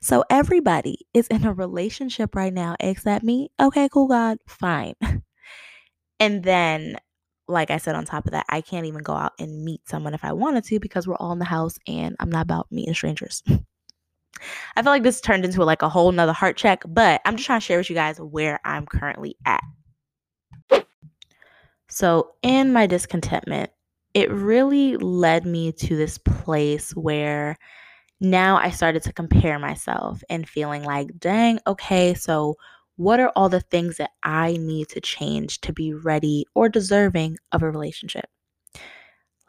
so 0.02 0.24
everybody 0.30 1.08
is 1.14 1.28
in 1.28 1.46
a 1.46 1.54
relationship 1.54 2.36
right 2.36 2.54
now 2.54 2.76
except 2.80 3.24
me. 3.24 3.52
Okay, 3.60 3.90
cool, 3.92 4.08
God, 4.08 4.38
fine. 4.48 4.96
and 6.20 6.44
then, 6.44 6.98
like 7.48 7.72
I 7.72 7.78
said, 7.78 7.96
on 7.96 8.06
top 8.06 8.26
of 8.26 8.32
that, 8.32 8.46
I 8.50 8.62
can't 8.62 8.86
even 8.86 9.04
go 9.04 9.14
out 9.14 9.34
and 9.40 9.64
meet 9.64 9.88
someone 9.88 10.14
if 10.14 10.24
I 10.24 10.34
wanted 10.34 10.64
to 10.66 10.80
because 10.80 11.08
we're 11.08 11.16
all 11.16 11.32
in 11.32 11.40
the 11.40 11.46
house 11.46 11.78
and 11.88 12.16
I'm 12.20 12.30
not 12.30 12.44
about 12.44 12.72
meeting 12.72 12.94
strangers. 12.94 13.44
I 14.76 14.82
feel 14.82 14.92
like 14.92 15.04
this 15.04 15.22
turned 15.22 15.46
into 15.46 15.64
like 15.64 15.82
a 15.82 15.90
whole 15.90 16.12
nother 16.12 16.34
heart 16.34 16.58
check, 16.58 16.84
but 16.88 17.22
I'm 17.26 17.36
just 17.36 17.46
trying 17.46 17.60
to 17.60 17.66
share 17.66 17.78
with 17.78 17.90
you 17.90 17.96
guys 17.96 18.20
where 18.20 18.60
I'm 18.64 18.86
currently 18.86 19.36
at. 19.46 19.64
So, 21.90 22.36
in 22.44 22.72
my 22.72 22.86
discontentment, 22.86 23.72
it 24.14 24.32
really 24.32 24.96
led 24.98 25.46
me 25.46 25.72
to 25.72 25.96
this 25.96 26.18
place 26.18 26.92
where 26.96 27.58
now 28.20 28.58
I 28.58 28.70
started 28.70 29.04
to 29.04 29.14
compare 29.14 29.60
myself 29.60 30.22
and 30.30 30.48
feeling 30.48 30.84
like, 30.84 31.20
dang, 31.20 31.60
okay, 31.66 32.14
so 32.14 32.56
what 32.98 33.20
are 33.20 33.32
all 33.36 33.48
the 33.48 33.62
things 33.62 33.98
that 33.98 34.12
I 34.24 34.58
need 34.58 34.90
to 34.90 35.00
change 35.00 35.62
to 35.62 35.72
be 35.72 35.94
ready 35.94 36.46
or 36.54 36.68
deserving 36.68 37.38
of 37.52 37.64
a 37.64 37.72
relationship? 37.72 38.26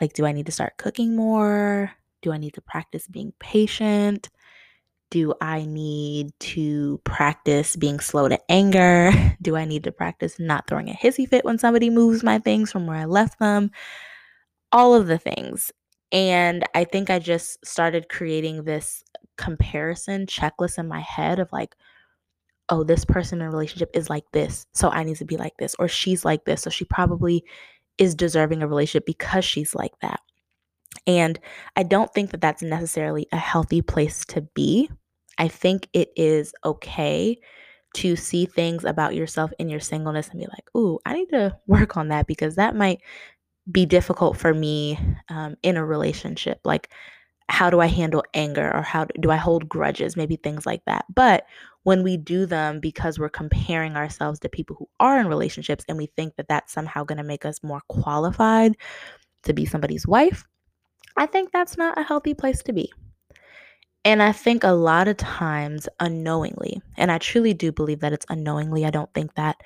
Like, 0.00 0.12
do 0.12 0.24
I 0.24 0.32
need 0.32 0.46
to 0.46 0.52
start 0.52 0.76
cooking 0.78 1.16
more? 1.16 1.92
Do 2.22 2.32
I 2.32 2.38
need 2.38 2.54
to 2.54 2.60
practice 2.60 3.08
being 3.08 3.32
patient? 3.40 4.30
Do 5.10 5.34
I 5.40 5.64
need 5.64 6.32
to 6.38 7.00
practice 7.04 7.74
being 7.74 7.98
slow 7.98 8.28
to 8.28 8.38
anger? 8.48 9.10
Do 9.42 9.56
I 9.56 9.64
need 9.64 9.82
to 9.84 9.92
practice 9.92 10.38
not 10.38 10.68
throwing 10.68 10.88
a 10.88 10.94
hissy 10.94 11.28
fit 11.28 11.44
when 11.44 11.58
somebody 11.58 11.90
moves 11.90 12.22
my 12.22 12.38
things 12.38 12.70
from 12.70 12.86
where 12.86 12.96
I 12.96 13.06
left 13.06 13.40
them? 13.40 13.72
All 14.70 14.94
of 14.94 15.08
the 15.08 15.18
things. 15.18 15.72
And 16.12 16.64
I 16.74 16.84
think 16.84 17.10
I 17.10 17.18
just 17.18 17.64
started 17.64 18.08
creating 18.08 18.64
this 18.64 19.04
comparison 19.36 20.26
checklist 20.26 20.78
in 20.78 20.88
my 20.88 21.00
head 21.00 21.38
of 21.38 21.52
like, 21.52 21.76
oh, 22.68 22.84
this 22.84 23.04
person 23.04 23.40
in 23.40 23.46
a 23.46 23.50
relationship 23.50 23.90
is 23.94 24.10
like 24.10 24.24
this. 24.32 24.66
So 24.74 24.90
I 24.90 25.04
need 25.04 25.16
to 25.16 25.24
be 25.24 25.36
like 25.36 25.56
this. 25.58 25.74
Or 25.78 25.88
she's 25.88 26.24
like 26.24 26.44
this. 26.44 26.62
So 26.62 26.70
she 26.70 26.84
probably 26.84 27.44
is 27.98 28.14
deserving 28.14 28.62
a 28.62 28.68
relationship 28.68 29.06
because 29.06 29.44
she's 29.44 29.74
like 29.74 29.92
that. 30.02 30.20
And 31.06 31.38
I 31.76 31.82
don't 31.82 32.12
think 32.12 32.30
that 32.30 32.40
that's 32.40 32.62
necessarily 32.62 33.26
a 33.32 33.36
healthy 33.36 33.82
place 33.82 34.24
to 34.26 34.42
be. 34.42 34.90
I 35.38 35.48
think 35.48 35.88
it 35.92 36.10
is 36.16 36.52
okay 36.64 37.38
to 37.94 38.14
see 38.14 38.46
things 38.46 38.84
about 38.84 39.14
yourself 39.14 39.52
in 39.58 39.68
your 39.68 39.80
singleness 39.80 40.28
and 40.28 40.38
be 40.38 40.46
like, 40.46 40.68
ooh, 40.76 40.98
I 41.04 41.14
need 41.14 41.30
to 41.30 41.56
work 41.66 41.96
on 41.96 42.08
that 42.08 42.26
because 42.26 42.56
that 42.56 42.76
might 42.76 43.00
be 43.70 43.86
difficult 43.86 44.36
for 44.36 44.54
me 44.54 44.98
um, 45.28 45.56
in 45.62 45.76
a 45.76 45.84
relationship. 45.84 46.60
Like, 46.64 46.90
how 47.48 47.68
do 47.68 47.80
I 47.80 47.86
handle 47.86 48.22
anger 48.32 48.70
or 48.72 48.82
how 48.82 49.06
do 49.18 49.30
I 49.30 49.36
hold 49.36 49.68
grudges? 49.68 50.16
Maybe 50.16 50.36
things 50.36 50.66
like 50.66 50.84
that. 50.86 51.04
But 51.12 51.46
when 51.82 52.02
we 52.02 52.16
do 52.16 52.46
them 52.46 52.78
because 52.80 53.18
we're 53.18 53.28
comparing 53.28 53.96
ourselves 53.96 54.38
to 54.40 54.48
people 54.48 54.76
who 54.76 54.88
are 55.00 55.18
in 55.18 55.26
relationships 55.26 55.84
and 55.88 55.98
we 55.98 56.06
think 56.06 56.36
that 56.36 56.48
that's 56.48 56.72
somehow 56.72 57.04
going 57.04 57.18
to 57.18 57.24
make 57.24 57.44
us 57.44 57.62
more 57.62 57.80
qualified 57.88 58.76
to 59.42 59.52
be 59.52 59.66
somebody's 59.66 60.06
wife, 60.06 60.44
I 61.16 61.26
think 61.26 61.50
that's 61.50 61.76
not 61.76 61.98
a 61.98 62.02
healthy 62.02 62.34
place 62.34 62.62
to 62.64 62.72
be. 62.72 62.92
And 64.04 64.22
I 64.22 64.32
think 64.32 64.64
a 64.64 64.72
lot 64.72 65.08
of 65.08 65.16
times 65.16 65.88
unknowingly, 65.98 66.80
and 66.96 67.10
I 67.10 67.18
truly 67.18 67.52
do 67.52 67.72
believe 67.72 68.00
that 68.00 68.12
it's 68.12 68.26
unknowingly, 68.28 68.86
I 68.86 68.90
don't 68.90 69.12
think 69.12 69.34
that 69.34 69.56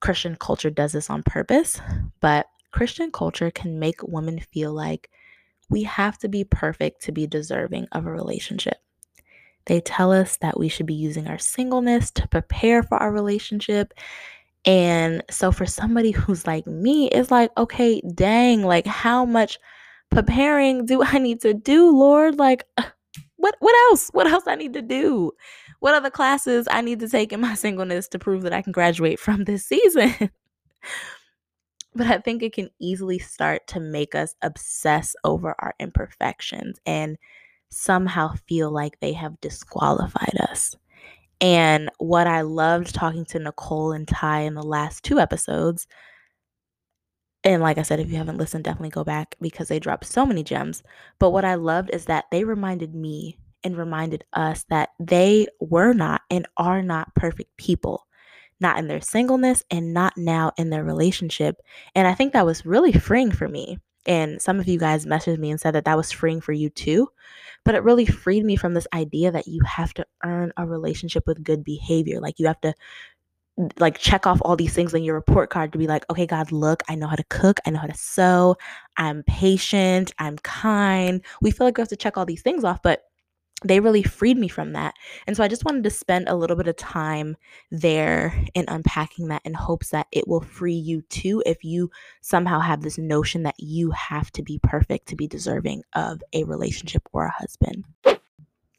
Christian 0.00 0.36
culture 0.36 0.70
does 0.70 0.92
this 0.92 1.10
on 1.10 1.22
purpose, 1.22 1.80
but 2.20 2.46
Christian 2.72 3.10
culture 3.10 3.50
can 3.50 3.78
make 3.78 4.02
women 4.02 4.40
feel 4.40 4.72
like 4.72 5.10
we 5.68 5.84
have 5.84 6.18
to 6.18 6.28
be 6.28 6.44
perfect 6.44 7.02
to 7.02 7.12
be 7.12 7.26
deserving 7.26 7.86
of 7.92 8.06
a 8.06 8.12
relationship. 8.12 8.76
They 9.66 9.80
tell 9.80 10.12
us 10.12 10.36
that 10.38 10.58
we 10.58 10.68
should 10.68 10.86
be 10.86 10.94
using 10.94 11.28
our 11.28 11.38
singleness 11.38 12.10
to 12.12 12.28
prepare 12.28 12.82
for 12.82 12.98
our 12.98 13.12
relationship. 13.12 13.94
And 14.64 15.22
so 15.30 15.52
for 15.52 15.66
somebody 15.66 16.10
who's 16.10 16.46
like 16.46 16.66
me, 16.66 17.08
it's 17.08 17.30
like, 17.30 17.50
okay, 17.56 18.02
dang, 18.14 18.62
like 18.62 18.86
how 18.86 19.24
much 19.24 19.58
preparing 20.10 20.86
do 20.86 21.02
I 21.02 21.18
need 21.18 21.40
to 21.42 21.54
do, 21.54 21.90
Lord? 21.90 22.38
Like, 22.38 22.64
uh, 22.76 22.84
what 23.36 23.56
what 23.60 23.74
else? 23.90 24.08
What 24.10 24.26
else 24.26 24.44
I 24.46 24.54
need 24.54 24.74
to 24.74 24.82
do? 24.82 25.32
What 25.80 25.94
other 25.94 26.10
classes 26.10 26.68
I 26.70 26.80
need 26.80 27.00
to 27.00 27.08
take 27.08 27.32
in 27.32 27.40
my 27.40 27.54
singleness 27.56 28.08
to 28.08 28.18
prove 28.18 28.42
that 28.42 28.52
I 28.52 28.62
can 28.62 28.72
graduate 28.72 29.18
from 29.18 29.44
this 29.44 29.64
season? 29.64 30.14
but 31.94 32.06
I 32.06 32.18
think 32.18 32.42
it 32.42 32.52
can 32.54 32.70
easily 32.80 33.18
start 33.18 33.66
to 33.68 33.80
make 33.80 34.14
us 34.14 34.34
obsess 34.42 35.14
over 35.24 35.54
our 35.58 35.74
imperfections 35.78 36.78
and 36.86 37.16
somehow 37.70 38.34
feel 38.48 38.70
like 38.70 39.00
they 39.00 39.12
have 39.12 39.40
disqualified 39.40 40.36
us. 40.40 40.76
And 41.40 41.90
what 41.98 42.26
I 42.26 42.42
loved 42.42 42.94
talking 42.94 43.24
to 43.26 43.38
Nicole 43.38 43.92
and 43.92 44.06
Ty 44.06 44.40
in 44.42 44.54
the 44.54 44.62
last 44.62 45.02
two 45.04 45.18
episodes 45.18 45.86
and 47.44 47.62
like 47.62 47.78
I 47.78 47.82
said, 47.82 47.98
if 47.98 48.10
you 48.10 48.16
haven't 48.16 48.38
listened, 48.38 48.64
definitely 48.64 48.90
go 48.90 49.04
back 49.04 49.34
because 49.40 49.68
they 49.68 49.80
dropped 49.80 50.06
so 50.06 50.24
many 50.24 50.44
gems. 50.44 50.82
But 51.18 51.30
what 51.30 51.44
I 51.44 51.56
loved 51.56 51.90
is 51.92 52.04
that 52.04 52.26
they 52.30 52.44
reminded 52.44 52.94
me 52.94 53.38
and 53.64 53.76
reminded 53.76 54.24
us 54.32 54.64
that 54.70 54.90
they 55.00 55.48
were 55.60 55.92
not 55.92 56.22
and 56.30 56.46
are 56.56 56.82
not 56.82 57.14
perfect 57.14 57.56
people, 57.56 58.06
not 58.62 58.78
in 58.78 58.86
their 58.88 59.02
singleness 59.02 59.62
and 59.70 59.92
not 59.92 60.16
now 60.16 60.52
in 60.56 60.70
their 60.70 60.84
relationship. 60.84 61.60
And 61.94 62.06
I 62.08 62.14
think 62.14 62.32
that 62.32 62.46
was 62.46 62.64
really 62.64 62.92
freeing 62.92 63.30
for 63.30 63.48
me. 63.48 63.78
And 64.06 64.40
some 64.40 64.58
of 64.58 64.66
you 64.66 64.78
guys 64.78 65.06
messaged 65.06 65.38
me 65.38 65.50
and 65.50 65.60
said 65.60 65.74
that 65.74 65.84
that 65.84 65.96
was 65.96 66.10
freeing 66.10 66.40
for 66.40 66.52
you 66.52 66.70
too. 66.70 67.08
But 67.64 67.74
it 67.74 67.84
really 67.84 68.06
freed 68.06 68.44
me 68.44 68.56
from 68.56 68.74
this 68.74 68.86
idea 68.94 69.30
that 69.30 69.46
you 69.46 69.62
have 69.64 69.92
to 69.94 70.06
earn 70.24 70.52
a 70.56 70.66
relationship 70.66 71.24
with 71.26 71.44
good 71.44 71.62
behavior. 71.62 72.20
Like 72.20 72.38
you 72.38 72.46
have 72.46 72.60
to 72.62 72.74
like 73.78 73.98
check 73.98 74.26
off 74.26 74.40
all 74.42 74.56
these 74.56 74.74
things 74.74 74.94
on 74.94 75.04
your 75.04 75.14
report 75.14 75.50
card 75.50 75.72
to 75.72 75.78
be 75.78 75.86
like, 75.86 76.04
okay, 76.10 76.26
God, 76.26 76.50
look, 76.52 76.82
I 76.88 76.94
know 76.94 77.06
how 77.06 77.16
to 77.16 77.24
cook, 77.24 77.60
I 77.66 77.70
know 77.70 77.80
how 77.80 77.86
to 77.86 77.94
sew, 77.94 78.56
I'm 78.96 79.22
patient, 79.24 80.12
I'm 80.18 80.38
kind. 80.38 81.22
We 81.42 81.50
feel 81.50 81.66
like 81.66 81.76
we 81.76 81.82
have 81.82 81.88
to 81.88 81.96
check 81.96 82.16
all 82.16 82.24
these 82.24 82.42
things 82.42 82.64
off, 82.64 82.80
but 82.82 83.04
they 83.64 83.80
really 83.80 84.02
freed 84.02 84.38
me 84.38 84.48
from 84.48 84.72
that. 84.72 84.94
And 85.26 85.36
so 85.36 85.44
I 85.44 85.48
just 85.48 85.64
wanted 85.64 85.84
to 85.84 85.90
spend 85.90 86.28
a 86.28 86.34
little 86.34 86.56
bit 86.56 86.68
of 86.68 86.76
time 86.76 87.36
there 87.70 88.44
in 88.54 88.64
unpacking 88.68 89.28
that 89.28 89.42
in 89.44 89.54
hopes 89.54 89.90
that 89.90 90.06
it 90.12 90.26
will 90.26 90.40
free 90.40 90.74
you 90.74 91.02
too 91.02 91.42
if 91.46 91.64
you 91.64 91.90
somehow 92.20 92.60
have 92.60 92.82
this 92.82 92.98
notion 92.98 93.42
that 93.44 93.58
you 93.58 93.90
have 93.92 94.30
to 94.32 94.42
be 94.42 94.58
perfect 94.62 95.08
to 95.08 95.16
be 95.16 95.26
deserving 95.26 95.82
of 95.94 96.22
a 96.32 96.44
relationship 96.44 97.08
or 97.12 97.26
a 97.26 97.32
husband. 97.32 97.84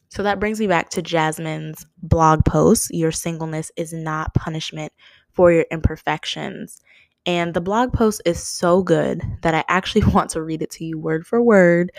So 0.10 0.22
that 0.22 0.40
brings 0.40 0.60
me 0.60 0.68
back 0.68 0.90
to 0.92 1.02
Jasmine's 1.02 1.88
blog 2.04 2.46
post 2.46 2.94
Your 2.94 3.12
singleness 3.12 3.72
is 3.76 3.94
not 3.94 4.36
punishment 4.36 4.94
for 5.32 5.52
your 5.52 5.66
imperfections. 5.72 6.82
And 7.26 7.54
the 7.54 7.62
blog 7.62 7.94
post 7.94 8.22
is 8.26 8.42
so 8.42 8.84
good 8.84 9.24
that 9.42 9.56
I 9.56 9.64
actually 9.68 10.04
want 10.14 10.30
to 10.32 10.42
read 10.42 10.62
it 10.62 10.72
to 10.72 10.86
you 10.86 11.00
word 11.00 11.26
for 11.26 11.42
word 11.42 11.92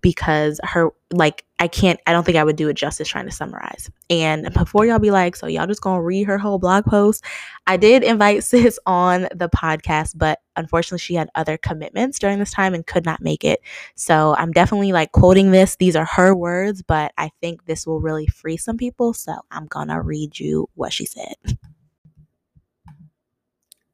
because 0.00 0.60
her, 0.62 0.90
like, 1.12 1.44
I 1.58 1.68
can't, 1.68 1.98
I 2.06 2.12
don't 2.12 2.24
think 2.24 2.36
I 2.36 2.44
would 2.44 2.56
do 2.56 2.68
it 2.68 2.74
justice 2.74 3.08
trying 3.08 3.26
to 3.26 3.32
summarize. 3.32 3.90
And 4.10 4.52
before 4.54 4.86
y'all 4.86 4.98
be 4.98 5.10
like, 5.10 5.34
so 5.34 5.46
y'all 5.46 5.66
just 5.66 5.80
gonna 5.80 6.02
read 6.02 6.26
her 6.26 6.38
whole 6.38 6.58
blog 6.58 6.84
post, 6.84 7.24
I 7.66 7.76
did 7.76 8.04
invite 8.04 8.44
Sis 8.48 8.78
on 8.86 9.22
the 9.34 9.48
podcast, 9.48 10.12
but 10.16 10.40
unfortunately 10.56 10.98
she 10.98 11.14
had 11.14 11.30
other 11.34 11.56
commitments 11.56 12.18
during 12.18 12.38
this 12.38 12.52
time 12.52 12.74
and 12.74 12.86
could 12.86 13.04
not 13.04 13.20
make 13.22 13.44
it. 13.44 13.60
So 13.96 14.34
I'm 14.38 14.52
definitely 14.52 14.92
like 14.92 15.12
quoting 15.12 15.50
this. 15.50 15.76
These 15.76 15.96
are 15.96 16.04
her 16.04 16.34
words, 16.34 16.82
but 16.82 17.12
I 17.18 17.30
think 17.40 17.64
this 17.64 17.86
will 17.86 18.00
really 18.00 18.26
free 18.26 18.56
some 18.56 18.76
people. 18.76 19.12
So 19.12 19.34
I'm 19.50 19.66
gonna 19.66 20.00
read 20.00 20.38
you 20.38 20.68
what 20.74 20.92
she 20.92 21.06
said. 21.06 21.58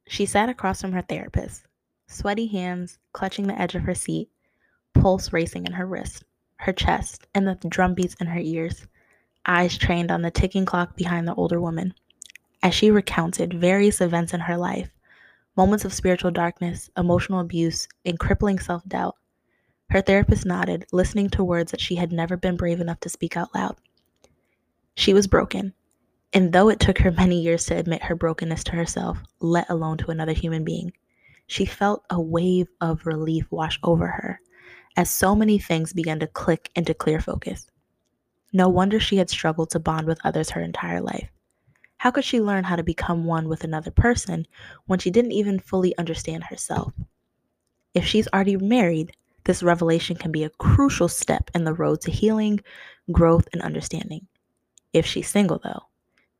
She 0.06 0.26
sat 0.26 0.48
across 0.48 0.80
from 0.80 0.92
her 0.92 1.02
therapist, 1.02 1.64
sweaty 2.08 2.46
hands 2.46 2.98
clutching 3.12 3.46
the 3.46 3.60
edge 3.60 3.74
of 3.74 3.82
her 3.82 3.94
seat, 3.94 4.28
pulse 4.94 5.32
racing 5.32 5.66
in 5.66 5.72
her 5.72 5.86
wrist, 5.86 6.24
her 6.56 6.72
chest, 6.72 7.26
and 7.34 7.46
the 7.46 7.56
drumbeats 7.68 8.14
in 8.20 8.26
her 8.28 8.40
ears, 8.40 8.86
eyes 9.44 9.76
trained 9.76 10.10
on 10.10 10.22
the 10.22 10.30
ticking 10.30 10.64
clock 10.64 10.96
behind 10.96 11.28
the 11.28 11.34
older 11.34 11.60
woman. 11.60 11.92
As 12.62 12.74
she 12.74 12.90
recounted 12.90 13.52
various 13.52 14.00
events 14.00 14.32
in 14.32 14.40
her 14.40 14.56
life, 14.56 14.90
moments 15.56 15.84
of 15.84 15.92
spiritual 15.92 16.30
darkness, 16.30 16.88
emotional 16.96 17.40
abuse, 17.40 17.86
and 18.06 18.18
crippling 18.18 18.58
self 18.58 18.82
doubt, 18.88 19.16
her 19.90 20.00
therapist 20.00 20.46
nodded, 20.46 20.86
listening 20.92 21.28
to 21.30 21.44
words 21.44 21.70
that 21.70 21.80
she 21.80 21.96
had 21.96 22.10
never 22.10 22.36
been 22.36 22.56
brave 22.56 22.80
enough 22.80 23.00
to 23.00 23.10
speak 23.10 23.36
out 23.36 23.54
loud. 23.54 23.76
She 24.94 25.12
was 25.12 25.26
broken, 25.26 25.74
and 26.32 26.52
though 26.52 26.70
it 26.70 26.80
took 26.80 26.98
her 26.98 27.12
many 27.12 27.42
years 27.42 27.66
to 27.66 27.76
admit 27.76 28.04
her 28.04 28.14
brokenness 28.16 28.64
to 28.64 28.72
herself, 28.72 29.18
let 29.40 29.68
alone 29.68 29.98
to 29.98 30.10
another 30.10 30.32
human 30.32 30.64
being, 30.64 30.92
she 31.46 31.66
felt 31.66 32.04
a 32.08 32.20
wave 32.20 32.68
of 32.80 33.04
relief 33.04 33.46
wash 33.50 33.78
over 33.82 34.06
her 34.06 34.40
as 34.96 35.10
so 35.10 35.34
many 35.34 35.58
things 35.58 35.92
began 35.92 36.20
to 36.20 36.26
click 36.26 36.70
into 36.76 36.94
clear 36.94 37.20
focus. 37.20 37.66
No 38.52 38.68
wonder 38.68 39.00
she 39.00 39.16
had 39.16 39.30
struggled 39.30 39.70
to 39.70 39.80
bond 39.80 40.06
with 40.06 40.20
others 40.24 40.50
her 40.50 40.60
entire 40.60 41.00
life. 41.00 41.28
How 41.96 42.10
could 42.10 42.24
she 42.24 42.40
learn 42.40 42.64
how 42.64 42.76
to 42.76 42.82
become 42.82 43.24
one 43.24 43.48
with 43.48 43.64
another 43.64 43.90
person 43.90 44.46
when 44.86 44.98
she 44.98 45.10
didn't 45.10 45.32
even 45.32 45.58
fully 45.58 45.96
understand 45.96 46.44
herself? 46.44 46.92
If 47.94 48.04
she's 48.04 48.28
already 48.28 48.56
married, 48.56 49.16
this 49.44 49.62
revelation 49.62 50.16
can 50.16 50.32
be 50.32 50.44
a 50.44 50.50
crucial 50.50 51.08
step 51.08 51.50
in 51.54 51.64
the 51.64 51.74
road 51.74 52.00
to 52.02 52.10
healing, 52.10 52.60
growth, 53.10 53.48
and 53.52 53.62
understanding. 53.62 54.26
If 54.92 55.06
she's 55.06 55.28
single, 55.28 55.60
though, 55.62 55.82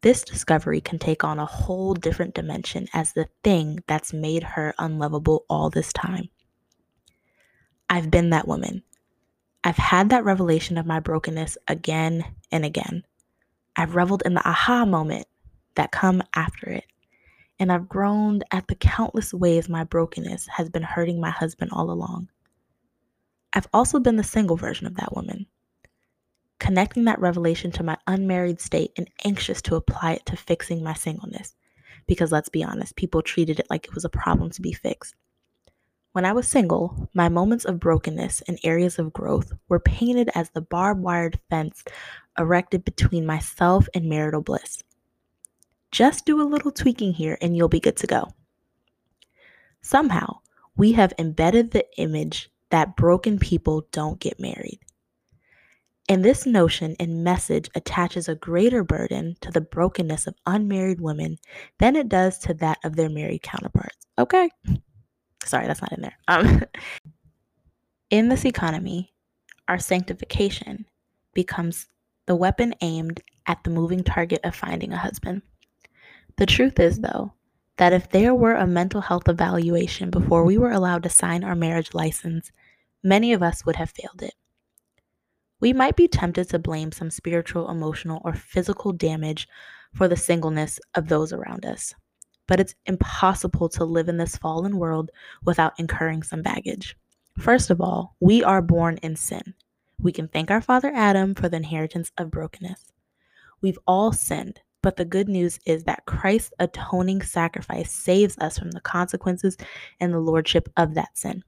this 0.03 0.23
discovery 0.23 0.81
can 0.81 0.99
take 0.99 1.25
on 1.25 1.39
a 1.39 1.47
whole 1.47 1.95
different 1.95 2.35
dimension 2.35 2.89
as 2.93 3.13
the 3.13 3.27
thing 3.43 3.81
that's 3.87 4.13
made 4.13 4.43
her 4.43 4.75
unlovable 4.79 5.45
all 5.49 5.71
this 5.71 5.93
time. 5.93 6.29
I've 7.89 8.11
been 8.11 8.31
that 8.31 8.49
woman. 8.49 8.83
I've 9.63 9.77
had 9.77 10.11
that 10.11 10.25
revelation 10.25 10.77
of 10.77 10.87
my 10.87 11.01
brokenness 11.01 11.57
again 11.69 12.25
and 12.51 12.65
again. 12.65 13.05
I've 13.77 13.95
reveled 13.95 14.23
in 14.25 14.35
the 14.35 14.47
aha 14.47 14.85
moment 14.85 15.27
that 15.75 15.91
come 15.93 16.23
after 16.35 16.71
it. 16.71 16.85
And 17.59 17.73
I've 17.73 17.89
groaned 17.89 18.45
at 18.51 18.67
the 18.69 18.75
countless 18.75 19.33
ways 19.33 19.69
my 19.69 19.85
brokenness 19.85 20.49
has 20.49 20.69
been 20.69 20.83
hurting 20.83 21.21
my 21.21 21.31
husband 21.31 21.71
all 21.73 21.91
along. 21.91 22.29
I've 23.53 23.69
also 23.73 24.01
been 24.01 24.17
the 24.17 24.25
single 24.25 24.57
version 24.57 24.87
of 24.87 24.97
that 24.97 25.15
woman, 25.15 25.47
connecting 26.59 27.05
that 27.05 27.21
revelation 27.21 27.71
to 27.73 27.85
my 27.85 27.97
unmarried 28.07 28.61
state 28.61 28.91
and 28.97 29.09
anxious 29.25 29.63
to 29.63 29.77
apply 29.77 30.15
it 30.15 30.27
to 30.27 30.37
fixing 30.37 30.83
my 30.83 30.95
singleness. 30.95 31.55
Because 32.07 32.33
let's 32.33 32.49
be 32.49 32.65
honest, 32.65 32.97
people 32.97 33.23
treated 33.23 33.61
it 33.61 33.67
like 33.71 33.87
it 33.87 33.95
was 33.95 34.05
a 34.05 34.11
problem 34.11 34.51
to 34.51 34.61
be 34.61 34.73
fixed. 34.73 35.15
When 36.15 36.25
I 36.25 36.33
was 36.33 36.47
single, 36.47 37.09
my 37.13 37.29
moments 37.29 37.65
of 37.65 37.81
brokenness 37.81 38.41
and 38.47 38.57
areas 38.63 39.01
of 39.01 39.13
growth 39.13 39.53
were 39.69 39.81
painted 39.81 40.31
as 40.37 40.49
the 40.49 40.61
barbed 40.61 41.03
wired 41.03 41.41
fence 41.51 41.83
erected 42.39 42.85
between 42.85 43.27
myself 43.27 43.89
and 43.95 44.09
marital 44.09 44.41
bliss. 44.41 44.85
Just 45.91 46.25
do 46.25 46.41
a 46.41 46.47
little 46.47 46.71
tweaking 46.71 47.15
here 47.15 47.37
and 47.41 47.57
you'll 47.57 47.69
be 47.69 47.81
good 47.81 47.97
to 47.97 48.07
go. 48.07 48.33
Somehow, 49.83 50.39
we 50.77 50.93
have 50.93 51.13
embedded 51.19 51.73
the 51.73 51.85
image 51.99 52.49
that 52.71 52.95
broken 52.95 53.41
people 53.41 53.89
don't 53.91 54.21
get 54.21 54.39
married. 54.39 54.79
And 56.09 56.25
this 56.25 56.47
notion 56.47 56.95
and 57.01 57.25
message 57.25 57.69
attaches 57.75 58.29
a 58.29 58.37
greater 58.37 58.85
burden 58.85 59.35
to 59.41 59.51
the 59.51 59.63
brokenness 59.63 60.29
of 60.29 60.37
unmarried 60.47 61.01
women 61.01 61.39
than 61.81 61.97
it 61.97 62.09
does 62.09 62.39
to 62.41 62.55
that 62.55 62.79
of 62.85 62.95
their 62.95 63.11
married 63.11 63.43
counterparts. 63.43 64.07
Okay? 64.17 64.49
Sorry, 65.45 65.67
that's 65.67 65.83
not 65.83 65.93
in 65.93 66.03
there. 66.03 66.19
Um, 66.29 66.63
in 68.11 68.29
this 68.29 68.45
economy, 68.45 69.13
our 69.69 69.79
sanctification 69.79 70.87
becomes 71.35 71.87
the 72.27 72.37
weapon 72.37 72.75
aimed 72.81 73.21
at 73.47 73.63
the 73.65 73.71
moving 73.71 74.03
target 74.03 74.41
of 74.45 74.55
finding 74.55 74.93
a 74.93 74.99
husband. 74.99 75.43
The 76.37 76.47
truth 76.47 76.81
is, 76.81 76.99
though, 76.99 77.33
that 77.77 77.93
if 77.93 78.11
there 78.11 78.35
were 78.35 78.55
a 78.55 78.67
mental 78.67 79.01
health 79.01 79.29
evaluation 79.29 80.11
before 80.11 80.45
we 80.45 80.59
were 80.59 80.73
allowed 80.73 81.03
to 81.03 81.09
sign 81.09 81.45
our 81.45 81.55
marriage 81.55 81.93
license, 81.95 82.51
many 83.03 83.33
of 83.33 83.43
us 83.43 83.65
would 83.67 83.77
have 83.77 83.91
failed 83.91 84.23
it. 84.23 84.35
We 85.61 85.73
might 85.73 85.97
be 85.97 86.09
tempted 86.09 86.49
to 86.51 86.59
blame 86.59 86.93
some 86.93 87.11
spiritual, 87.11 87.71
emotional, 87.71 88.21
or 88.25 88.35
physical 88.35 88.93
damage 88.93 89.49
for 89.95 90.09
the 90.09 90.17
singleness 90.17 90.79
of 90.95 91.09
those 91.09 91.33
around 91.33 91.65
us. 91.65 91.95
But 92.47 92.61
it's 92.61 92.75
impossible 92.87 93.69
to 93.71 93.85
live 93.85 94.09
in 94.09 94.19
this 94.19 94.37
fallen 94.37 94.79
world 94.79 95.11
without 95.45 95.79
incurring 95.79 96.23
some 96.23 96.43
baggage. 96.43 96.97
First 97.39 97.71
of 97.71 97.81
all, 97.81 98.17
we 98.21 98.45
are 98.45 98.63
born 98.63 98.99
in 98.99 99.17
sin. 99.17 99.55
We 99.99 100.13
can 100.13 100.29
thank 100.29 100.51
our 100.51 100.61
father 100.61 100.93
Adam 100.95 101.35
for 101.35 101.49
the 101.49 101.57
inheritance 101.57 102.13
of 102.19 102.31
brokenness. 102.31 102.93
We've 103.61 103.79
all 103.87 104.13
sinned, 104.13 104.61
but 104.83 104.97
the 104.97 105.05
good 105.07 105.29
news 105.29 105.59
is 105.65 105.85
that 105.85 106.05
Christ's 106.05 106.53
atoning 106.59 107.23
sacrifice 107.23 107.91
saves 107.91 108.37
us 108.39 108.59
from 108.59 108.71
the 108.73 108.81
consequences 108.81 109.57
and 110.01 110.13
the 110.13 110.19
lordship 110.19 110.69
of 110.77 110.95
that 110.95 111.17
sin. 111.17 111.43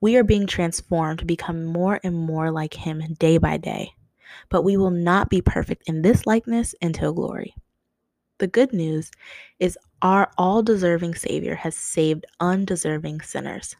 We 0.00 0.16
are 0.16 0.24
being 0.24 0.46
transformed 0.46 1.20
to 1.20 1.24
become 1.24 1.64
more 1.64 2.00
and 2.02 2.16
more 2.16 2.50
like 2.50 2.74
Him 2.74 3.14
day 3.18 3.38
by 3.38 3.58
day, 3.58 3.92
but 4.48 4.62
we 4.62 4.76
will 4.76 4.90
not 4.90 5.30
be 5.30 5.40
perfect 5.40 5.84
in 5.86 6.02
this 6.02 6.26
likeness 6.26 6.74
until 6.82 7.12
glory. 7.12 7.54
The 8.40 8.46
good 8.46 8.72
news 8.72 9.10
is 9.58 9.78
our 10.00 10.32
all 10.38 10.62
deserving 10.62 11.14
Savior 11.14 11.54
has 11.56 11.76
saved 11.76 12.24
undeserving 12.40 13.20
sinners. 13.20 13.76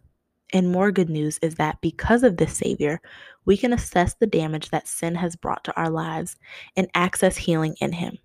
And 0.52 0.70
more 0.70 0.92
good 0.92 1.08
news 1.08 1.38
is 1.40 1.54
that 1.54 1.80
because 1.80 2.22
of 2.22 2.36
this 2.36 2.58
Savior, 2.58 3.00
we 3.46 3.56
can 3.56 3.72
assess 3.72 4.14
the 4.14 4.26
damage 4.26 4.68
that 4.68 4.86
sin 4.86 5.14
has 5.14 5.34
brought 5.34 5.64
to 5.64 5.74
our 5.76 5.88
lives 5.88 6.36
and 6.76 6.90
access 6.94 7.38
healing 7.38 7.74
in 7.80 7.92
Him. 7.92 8.18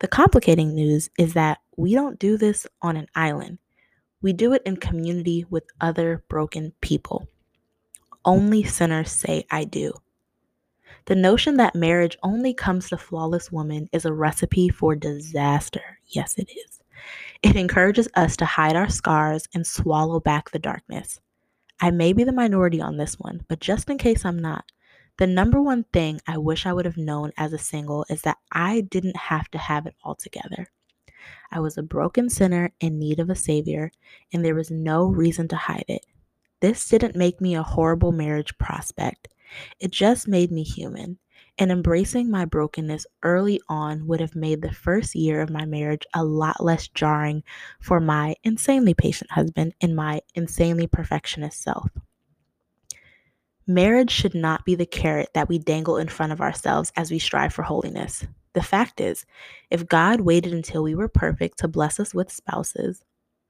The 0.00 0.08
complicating 0.08 0.74
news 0.74 1.08
is 1.18 1.32
that 1.32 1.60
we 1.78 1.94
don't 1.94 2.18
do 2.18 2.36
this 2.36 2.66
on 2.82 2.98
an 2.98 3.06
island. 3.14 3.56
We 4.20 4.34
do 4.34 4.52
it 4.52 4.62
in 4.66 4.76
community 4.76 5.46
with 5.48 5.64
other 5.80 6.22
broken 6.28 6.74
people. 6.82 7.26
Only 8.26 8.62
sinners 8.62 9.10
say, 9.10 9.46
I 9.50 9.64
do. 9.64 9.94
The 11.06 11.16
notion 11.16 11.56
that 11.56 11.74
marriage 11.74 12.16
only 12.22 12.54
comes 12.54 12.88
to 12.88 12.96
flawless 12.96 13.50
women 13.50 13.88
is 13.92 14.04
a 14.04 14.12
recipe 14.12 14.68
for 14.68 14.94
disaster. 14.94 15.98
Yes, 16.06 16.38
it 16.38 16.50
is. 16.50 16.80
It 17.42 17.56
encourages 17.56 18.08
us 18.14 18.36
to 18.36 18.44
hide 18.44 18.76
our 18.76 18.88
scars 18.88 19.48
and 19.54 19.66
swallow 19.66 20.20
back 20.20 20.50
the 20.50 20.60
darkness. 20.60 21.20
I 21.80 21.90
may 21.90 22.12
be 22.12 22.22
the 22.22 22.32
minority 22.32 22.80
on 22.80 22.96
this 22.96 23.18
one, 23.18 23.44
but 23.48 23.58
just 23.58 23.90
in 23.90 23.98
case 23.98 24.24
I'm 24.24 24.38
not, 24.38 24.64
the 25.18 25.26
number 25.26 25.60
one 25.60 25.84
thing 25.92 26.20
I 26.28 26.38
wish 26.38 26.64
I 26.64 26.72
would 26.72 26.84
have 26.84 26.96
known 26.96 27.32
as 27.36 27.52
a 27.52 27.58
single 27.58 28.06
is 28.08 28.22
that 28.22 28.38
I 28.52 28.82
didn't 28.82 29.16
have 29.16 29.50
to 29.50 29.58
have 29.58 29.86
it 29.86 29.96
all 30.04 30.14
together. 30.14 30.68
I 31.50 31.60
was 31.60 31.76
a 31.76 31.82
broken 31.82 32.30
sinner 32.30 32.72
in 32.80 32.98
need 32.98 33.18
of 33.18 33.28
a 33.28 33.34
savior, 33.34 33.90
and 34.32 34.44
there 34.44 34.54
was 34.54 34.70
no 34.70 35.06
reason 35.06 35.48
to 35.48 35.56
hide 35.56 35.84
it. 35.88 36.06
This 36.60 36.88
didn't 36.88 37.16
make 37.16 37.40
me 37.40 37.56
a 37.56 37.62
horrible 37.62 38.12
marriage 38.12 38.56
prospect. 38.58 39.28
It 39.80 39.90
just 39.90 40.28
made 40.28 40.50
me 40.50 40.62
human. 40.62 41.18
And 41.58 41.70
embracing 41.70 42.30
my 42.30 42.46
brokenness 42.46 43.06
early 43.22 43.60
on 43.68 44.06
would 44.06 44.20
have 44.20 44.34
made 44.34 44.62
the 44.62 44.72
first 44.72 45.14
year 45.14 45.42
of 45.42 45.50
my 45.50 45.66
marriage 45.66 46.06
a 46.14 46.24
lot 46.24 46.64
less 46.64 46.88
jarring 46.88 47.42
for 47.80 48.00
my 48.00 48.34
insanely 48.42 48.94
patient 48.94 49.30
husband 49.30 49.74
and 49.80 49.94
my 49.94 50.22
insanely 50.34 50.86
perfectionist 50.86 51.62
self. 51.62 51.90
Marriage 53.66 54.10
should 54.10 54.34
not 54.34 54.64
be 54.64 54.74
the 54.74 54.86
carrot 54.86 55.28
that 55.34 55.48
we 55.48 55.58
dangle 55.58 55.98
in 55.98 56.08
front 56.08 56.32
of 56.32 56.40
ourselves 56.40 56.90
as 56.96 57.10
we 57.10 57.18
strive 57.18 57.52
for 57.52 57.62
holiness. 57.62 58.26
The 58.54 58.62
fact 58.62 59.00
is, 59.00 59.24
if 59.70 59.86
God 59.86 60.20
waited 60.20 60.52
until 60.52 60.82
we 60.82 60.94
were 60.94 61.08
perfect 61.08 61.58
to 61.58 61.68
bless 61.68 62.00
us 62.00 62.12
with 62.12 62.32
spouses, 62.32 63.04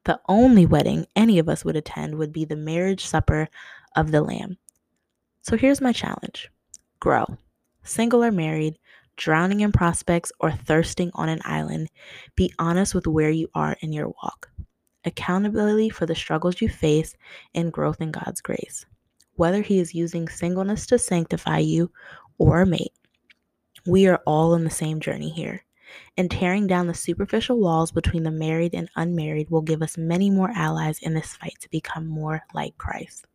the 0.05 0.21
only 0.29 0.67
wedding 0.67 1.07
any 1.17 1.39
of 1.39 1.49
us 1.49 1.65
would 1.65 1.77
attend 1.77 2.17
would 2.17 2.33
be 2.33 2.45
the 2.45 2.57
marriage 2.57 3.07
supper 3.07 3.49
of 3.97 4.11
the 4.11 4.21
Lamb. 4.21 4.59
So 5.43 5.57
here's 5.57 5.81
my 5.81 5.93
challenge 5.93 6.51
grow. 7.01 7.27
Single 7.83 8.23
or 8.23 8.31
married, 8.31 8.79
drowning 9.17 9.61
in 9.61 9.73
prospects, 9.73 10.31
or 10.39 10.53
thirsting 10.53 11.11
on 11.15 11.29
an 11.29 11.41
island, 11.45 11.91
be 12.37 12.55
honest 12.61 12.95
with 12.95 13.09
where 13.09 13.31
you 13.31 13.49
are 13.53 13.77
in 13.81 13.93
your 13.93 14.09
walk. 14.23 14.49
Accountability 15.05 15.91
for 15.91 16.07
the 16.07 16.15
struggles 16.15 16.61
you 16.61 16.69
face 16.69 17.17
and 17.57 17.73
growth 17.73 18.01
in 18.01 18.13
God's 18.13 18.41
grace. 18.41 18.87
Whether 19.35 19.63
He 19.63 19.81
is 19.81 19.97
using 19.97 20.29
singleness 20.29 20.87
to 20.87 20.99
sanctify 20.99 21.59
you 21.59 21.91
or 22.39 22.61
a 22.61 22.67
mate, 22.67 22.93
we 23.85 24.07
are 24.07 24.23
all 24.25 24.55
on 24.55 24.63
the 24.63 24.71
same 24.71 25.01
journey 25.01 25.31
here. 25.31 25.65
And 26.17 26.31
tearing 26.31 26.69
down 26.69 26.87
the 26.87 26.95
superficial 26.95 27.59
walls 27.59 27.91
between 27.91 28.23
the 28.23 28.31
married 28.31 28.75
and 28.75 28.89
unmarried 28.95 29.51
will 29.51 29.61
give 29.61 29.83
us 29.83 29.99
many 29.99 30.31
more 30.31 30.53
allies 30.55 31.01
in 31.01 31.15
this 31.15 31.35
fight 31.35 31.57
to 31.61 31.71
become 31.71 32.07
more 32.07 32.43
like 32.55 32.79
Christ. 32.79 33.27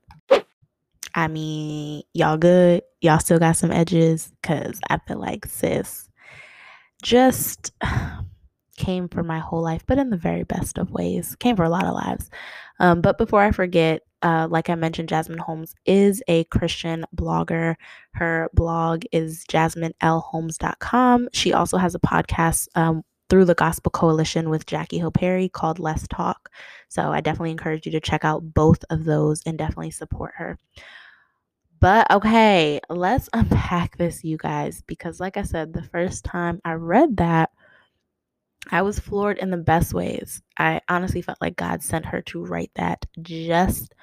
I 1.18 1.28
mean, 1.28 2.04
y'all 2.14 2.38
good? 2.38 2.84
Y'all 3.02 3.18
still 3.18 3.40
got 3.40 3.58
some 3.58 3.72
edges? 3.72 4.32
Because 4.40 4.80
I 4.88 5.00
feel 5.00 5.18
like, 5.18 5.48
sis, 5.48 6.08
just 7.02 7.74
came 8.78 9.10
for 9.10 9.24
my 9.24 9.40
whole 9.40 9.64
life, 9.64 9.84
but 9.88 9.98
in 9.98 10.12
the 10.12 10.18
very 10.18 10.44
best 10.44 10.78
of 10.78 10.92
ways, 10.92 11.36
came 11.40 11.56
for 11.56 11.64
a 11.64 11.70
lot 11.70 11.86
of 11.86 11.96
lives. 11.96 12.30
Um, 12.80 13.02
but 13.02 13.18
before 13.18 13.42
I 13.42 13.50
forget, 13.50 14.04
uh, 14.22 14.48
like 14.52 14.70
I 14.70 14.76
mentioned, 14.76 15.10
Jasmine 15.10 15.40
Holmes 15.40 15.74
is 15.88 16.22
a 16.28 16.44
Christian 16.46 17.04
blogger. 17.16 17.78
Her 18.14 18.52
blog 18.54 19.04
is 19.12 19.44
jasminelholmes.com. 19.50 21.30
She 21.34 21.52
also 21.52 21.78
has 21.78 21.96
a 21.96 22.00
podcast 22.00 22.68
um, 22.76 23.04
through 23.32 23.46
the 23.46 23.56
Gospel 23.56 23.90
Coalition 23.90 24.52
with 24.52 24.68
Jackie 24.68 25.00
Hill 25.00 25.12
Perry 25.12 25.50
called 25.50 25.80
Let's 25.80 26.08
Talk. 26.08 26.52
So 26.90 27.12
I 27.12 27.22
definitely 27.22 27.52
encourage 27.52 27.88
you 27.88 27.92
to 27.94 28.00
check 28.00 28.24
out 28.24 28.54
both 28.54 28.86
of 28.92 29.06
those 29.06 29.42
and 29.48 29.58
definitely 29.58 29.92
support 29.92 30.34
her. 30.38 30.60
But 31.80 32.10
okay, 32.10 32.80
let's 32.90 33.30
unpack 33.34 33.98
this, 33.98 34.24
you 34.24 34.38
guys, 34.38 34.82
because 34.88 35.20
like 35.20 35.38
I 35.38 35.44
said, 35.44 35.74
the 35.74 35.84
first 35.84 36.24
time 36.24 36.60
I 36.66 36.74
read 36.74 37.18
that, 37.18 37.52
I 38.72 38.82
was 38.82 39.00
floored 39.00 39.38
in 39.38 39.52
the 39.52 39.58
best 39.58 39.94
ways. 39.94 40.42
I 40.58 40.82
honestly 40.90 41.22
felt 41.22 41.38
like 41.40 41.56
God 41.56 41.84
sent 41.84 42.06
her 42.06 42.22
to 42.24 42.44
write 42.44 42.72
that 42.76 43.06
just 43.22 43.94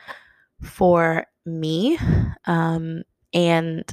for 0.62 1.26
me. 1.44 1.98
Um, 2.46 3.02
and 3.32 3.84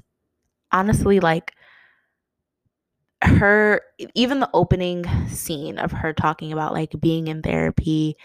honestly, 0.72 1.20
like 1.20 1.54
her, 3.24 3.82
even 4.16 4.40
the 4.40 4.50
opening 4.54 5.06
scene 5.28 5.78
of 5.78 5.92
her 5.92 6.14
talking 6.14 6.54
about 6.54 6.74
like 6.74 6.94
being 7.00 7.28
in 7.28 7.42
therapy 7.42 8.16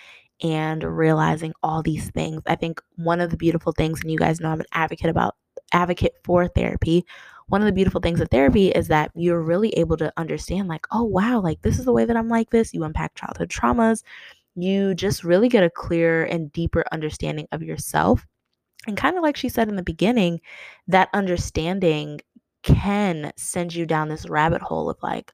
and 0.42 0.84
realizing 0.84 1.54
all 1.62 1.82
these 1.82 2.10
things. 2.10 2.42
I 2.46 2.56
think 2.56 2.80
one 2.96 3.20
of 3.20 3.30
the 3.30 3.36
beautiful 3.36 3.72
things, 3.72 4.02
and 4.02 4.10
you 4.10 4.18
guys 4.18 4.38
know 4.40 4.50
I'm 4.50 4.60
an 4.60 4.66
advocate 4.72 5.10
about 5.10 5.34
advocate 5.76 6.14
for 6.24 6.48
therapy. 6.48 7.04
One 7.48 7.60
of 7.60 7.66
the 7.66 7.72
beautiful 7.72 8.00
things 8.00 8.20
of 8.20 8.28
therapy 8.28 8.70
is 8.70 8.88
that 8.88 9.12
you're 9.14 9.40
really 9.40 9.70
able 9.74 9.96
to 9.98 10.12
understand, 10.16 10.66
like, 10.66 10.86
oh, 10.90 11.04
wow, 11.04 11.40
like 11.40 11.62
this 11.62 11.78
is 11.78 11.84
the 11.84 11.92
way 11.92 12.04
that 12.04 12.16
I'm 12.16 12.28
like 12.28 12.50
this. 12.50 12.74
You 12.74 12.82
unpack 12.82 13.14
childhood 13.14 13.50
traumas. 13.50 14.02
You 14.56 14.94
just 14.94 15.22
really 15.22 15.48
get 15.48 15.62
a 15.62 15.70
clearer 15.70 16.24
and 16.24 16.50
deeper 16.50 16.84
understanding 16.90 17.46
of 17.52 17.62
yourself. 17.62 18.26
And 18.88 18.96
kind 18.96 19.16
of 19.16 19.22
like 19.22 19.36
she 19.36 19.48
said 19.48 19.68
in 19.68 19.76
the 19.76 19.82
beginning, 19.82 20.40
that 20.88 21.10
understanding 21.12 22.20
can 22.62 23.32
send 23.36 23.74
you 23.74 23.86
down 23.86 24.08
this 24.08 24.28
rabbit 24.28 24.62
hole 24.62 24.90
of 24.90 24.96
like, 25.02 25.32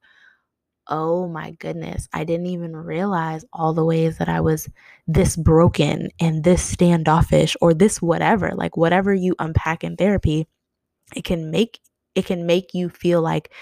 oh 0.88 1.28
my 1.28 1.52
goodness, 1.52 2.08
I 2.12 2.24
didn't 2.24 2.46
even 2.46 2.76
realize 2.76 3.44
all 3.52 3.72
the 3.72 3.84
ways 3.84 4.18
that 4.18 4.28
I 4.28 4.40
was 4.40 4.68
this 5.06 5.36
broken 5.36 6.10
and 6.20 6.44
this 6.44 6.62
standoffish 6.62 7.56
or 7.60 7.74
this 7.74 8.02
whatever. 8.02 8.52
Like 8.54 8.76
whatever 8.76 9.14
you 9.14 9.34
unpack 9.38 9.84
in 9.84 9.96
therapy, 9.96 10.46
it 11.14 11.24
can 11.24 11.50
make 11.50 11.80
it 12.14 12.26
can 12.26 12.46
make 12.46 12.74
you 12.74 12.88
feel 12.88 13.22
like 13.22 13.52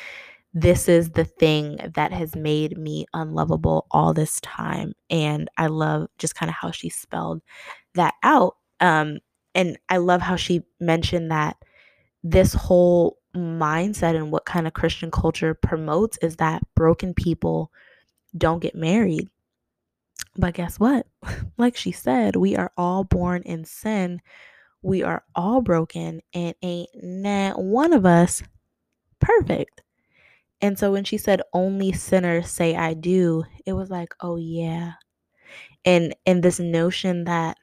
this 0.52 0.88
is 0.88 1.10
the 1.10 1.24
thing 1.24 1.78
that 1.94 2.12
has 2.12 2.34
made 2.34 2.76
me 2.76 3.06
unlovable 3.14 3.86
all 3.92 4.12
this 4.12 4.40
time. 4.40 4.92
And 5.08 5.48
I 5.56 5.68
love 5.68 6.08
just 6.18 6.34
kind 6.34 6.50
of 6.50 6.56
how 6.56 6.72
she 6.72 6.88
spelled 6.90 7.42
that 7.94 8.14
out. 8.24 8.56
Um, 8.80 9.18
and 9.54 9.78
I 9.88 9.98
love 9.98 10.20
how 10.20 10.36
she 10.36 10.62
mentioned 10.80 11.30
that 11.30 11.56
this 12.24 12.52
whole 12.52 13.18
mindset 13.34 14.16
and 14.16 14.30
what 14.30 14.44
kind 14.44 14.66
of 14.66 14.72
Christian 14.72 15.10
culture 15.10 15.54
promotes 15.54 16.18
is 16.22 16.36
that 16.36 16.62
broken 16.74 17.14
people 17.14 17.70
don't 18.36 18.60
get 18.60 18.74
married. 18.74 19.28
But 20.36 20.54
guess 20.54 20.78
what? 20.78 21.06
like 21.58 21.76
she 21.76 21.92
said, 21.92 22.36
we 22.36 22.56
are 22.56 22.72
all 22.76 23.04
born 23.04 23.42
in 23.42 23.64
sin. 23.64 24.20
We 24.82 25.02
are 25.02 25.22
all 25.34 25.60
broken, 25.60 26.22
and 26.32 26.54
ain't 26.62 26.88
not 26.94 27.62
one 27.62 27.92
of 27.92 28.06
us 28.06 28.42
perfect. 29.20 29.82
And 30.62 30.78
so 30.78 30.92
when 30.92 31.04
she 31.04 31.18
said 31.18 31.42
only 31.52 31.92
sinners 31.92 32.50
say 32.50 32.76
I 32.76 32.94
do, 32.94 33.44
it 33.66 33.72
was 33.72 33.90
like, 33.90 34.14
oh 34.20 34.36
yeah. 34.36 34.92
And 35.84 36.14
and 36.26 36.42
this 36.42 36.60
notion 36.60 37.24
that 37.24 37.56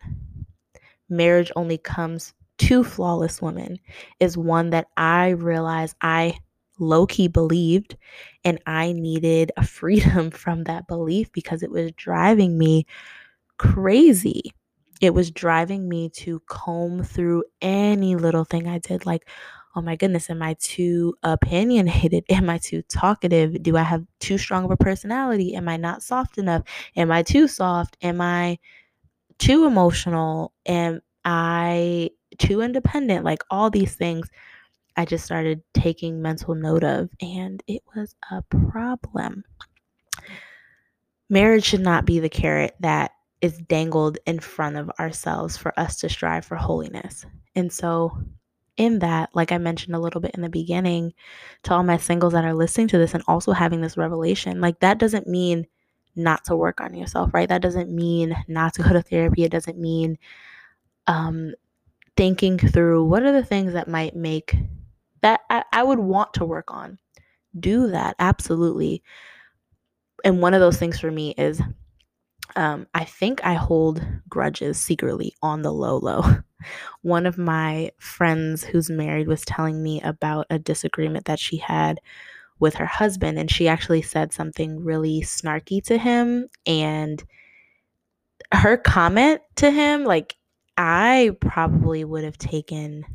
marriage 1.09 1.51
only 1.55 1.77
comes 1.77 2.33
to 2.59 2.83
flawless 2.83 3.41
women 3.41 3.79
is 4.19 4.37
one 4.37 4.71
that 4.71 4.87
I 4.97 5.29
realized 5.29 5.95
I 6.01 6.39
low 6.79 7.05
key 7.07 7.27
believed, 7.27 7.97
and 8.43 8.59
I 8.65 8.91
needed 8.93 9.51
a 9.57 9.65
freedom 9.67 10.31
from 10.31 10.63
that 10.65 10.87
belief 10.87 11.31
because 11.31 11.63
it 11.63 11.71
was 11.71 11.91
driving 11.93 12.57
me 12.57 12.85
crazy. 13.57 14.53
It 15.01 15.13
was 15.13 15.29
driving 15.31 15.87
me 15.87 16.09
to 16.15 16.41
comb 16.47 17.03
through 17.03 17.43
any 17.61 18.15
little 18.15 18.45
thing 18.45 18.67
I 18.67 18.79
did, 18.79 19.05
like, 19.05 19.27
oh 19.75 19.81
my 19.81 19.95
goodness, 19.95 20.29
am 20.29 20.41
I 20.41 20.55
too 20.59 21.13
opinionated? 21.21 22.23
Am 22.29 22.49
I 22.49 22.57
too 22.57 22.81
talkative? 22.83 23.61
Do 23.61 23.77
I 23.77 23.83
have 23.83 24.03
too 24.19 24.37
strong 24.39 24.65
of 24.65 24.71
a 24.71 24.77
personality? 24.77 25.53
Am 25.55 25.69
I 25.69 25.77
not 25.77 26.01
soft 26.01 26.39
enough? 26.39 26.63
Am 26.95 27.11
I 27.11 27.21
too 27.21 27.47
soft? 27.47 27.95
Am 28.01 28.19
I 28.19 28.57
too 29.39 29.65
emotional? 29.65 30.53
Am 30.65 31.01
I 31.25 32.11
too 32.37 32.61
independent, 32.61 33.25
like 33.25 33.43
all 33.49 33.69
these 33.69 33.95
things. 33.95 34.29
I 34.95 35.05
just 35.05 35.25
started 35.25 35.61
taking 35.73 36.21
mental 36.21 36.55
note 36.55 36.83
of, 36.83 37.09
and 37.21 37.61
it 37.67 37.83
was 37.95 38.15
a 38.31 38.41
problem. 38.41 39.43
Marriage 41.29 41.65
should 41.65 41.81
not 41.81 42.05
be 42.05 42.19
the 42.19 42.29
carrot 42.29 42.75
that 42.79 43.11
is 43.41 43.59
dangled 43.59 44.17
in 44.25 44.39
front 44.39 44.75
of 44.75 44.89
ourselves 44.99 45.55
for 45.57 45.77
us 45.79 45.97
to 45.97 46.09
strive 46.09 46.45
for 46.45 46.55
holiness. 46.55 47.25
And 47.55 47.71
so, 47.71 48.17
in 48.77 48.99
that, 48.99 49.29
like 49.33 49.51
I 49.51 49.57
mentioned 49.57 49.95
a 49.95 49.99
little 49.99 50.21
bit 50.21 50.35
in 50.35 50.41
the 50.41 50.49
beginning, 50.49 51.13
to 51.63 51.73
all 51.73 51.83
my 51.83 51.97
singles 51.97 52.33
that 52.33 52.45
are 52.45 52.53
listening 52.53 52.87
to 52.89 52.97
this 52.97 53.13
and 53.13 53.23
also 53.27 53.51
having 53.51 53.81
this 53.81 53.97
revelation, 53.97 54.61
like 54.61 54.79
that 54.79 54.99
doesn't 54.99 55.27
mean 55.27 55.67
not 56.15 56.43
to 56.45 56.55
work 56.55 56.81
on 56.81 56.93
yourself, 56.95 57.33
right? 57.33 57.49
That 57.49 57.61
doesn't 57.61 57.91
mean 57.91 58.35
not 58.47 58.73
to 58.75 58.83
go 58.83 58.93
to 58.93 59.01
therapy. 59.01 59.43
It 59.43 59.51
doesn't 59.51 59.77
mean 59.79 60.17
um, 61.07 61.53
thinking 62.17 62.57
through 62.57 63.05
what 63.05 63.23
are 63.23 63.31
the 63.31 63.45
things 63.45 63.73
that 63.73 63.87
might 63.87 64.15
make 64.15 64.55
that 65.21 65.41
I, 65.49 65.63
I 65.71 65.83
would 65.83 65.99
want 65.99 66.33
to 66.35 66.45
work 66.45 66.71
on. 66.71 66.97
Do 67.59 67.87
that, 67.89 68.15
absolutely. 68.19 69.01
And 70.23 70.41
one 70.41 70.53
of 70.53 70.59
those 70.59 70.77
things 70.77 70.99
for 70.99 71.11
me 71.11 71.33
is 71.37 71.61
um, 72.55 72.87
I 72.93 73.03
think 73.03 73.43
I 73.45 73.53
hold 73.53 74.05
grudges 74.29 74.79
secretly 74.79 75.33
on 75.41 75.61
the 75.61 75.71
low 75.71 75.97
low. 75.97 76.23
One 77.03 77.25
of 77.25 77.37
my 77.37 77.91
friends 77.99 78.63
who's 78.63 78.89
married 78.89 79.27
was 79.27 79.45
telling 79.45 79.83
me 79.83 80.01
about 80.01 80.47
a 80.49 80.57
disagreement 80.57 81.25
that 81.25 81.39
she 81.39 81.57
had 81.57 81.99
with 82.59 82.73
her 82.75 82.85
husband, 82.85 83.37
and 83.37 83.51
she 83.51 83.67
actually 83.67 84.01
said 84.01 84.33
something 84.33 84.83
really 84.83 85.21
snarky 85.21 85.83
to 85.83 85.97
him. 85.97 86.47
And 86.65 87.23
her 88.51 88.77
comment 88.77 89.41
to 89.57 89.69
him, 89.69 90.03
like, 90.03 90.35
I 90.77 91.31
probably 91.41 92.03
would 92.05 92.23
have 92.23 92.37
taken 92.37 93.05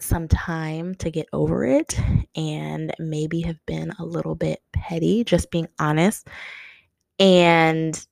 some 0.00 0.26
time 0.26 0.94
to 0.96 1.10
get 1.10 1.26
over 1.32 1.64
it 1.64 1.98
and 2.34 2.92
maybe 2.98 3.42
have 3.42 3.64
been 3.66 3.92
a 3.98 4.04
little 4.04 4.34
bit 4.34 4.60
petty, 4.72 5.22
just 5.24 5.50
being 5.50 5.68
honest. 5.78 6.26
And, 7.18 8.06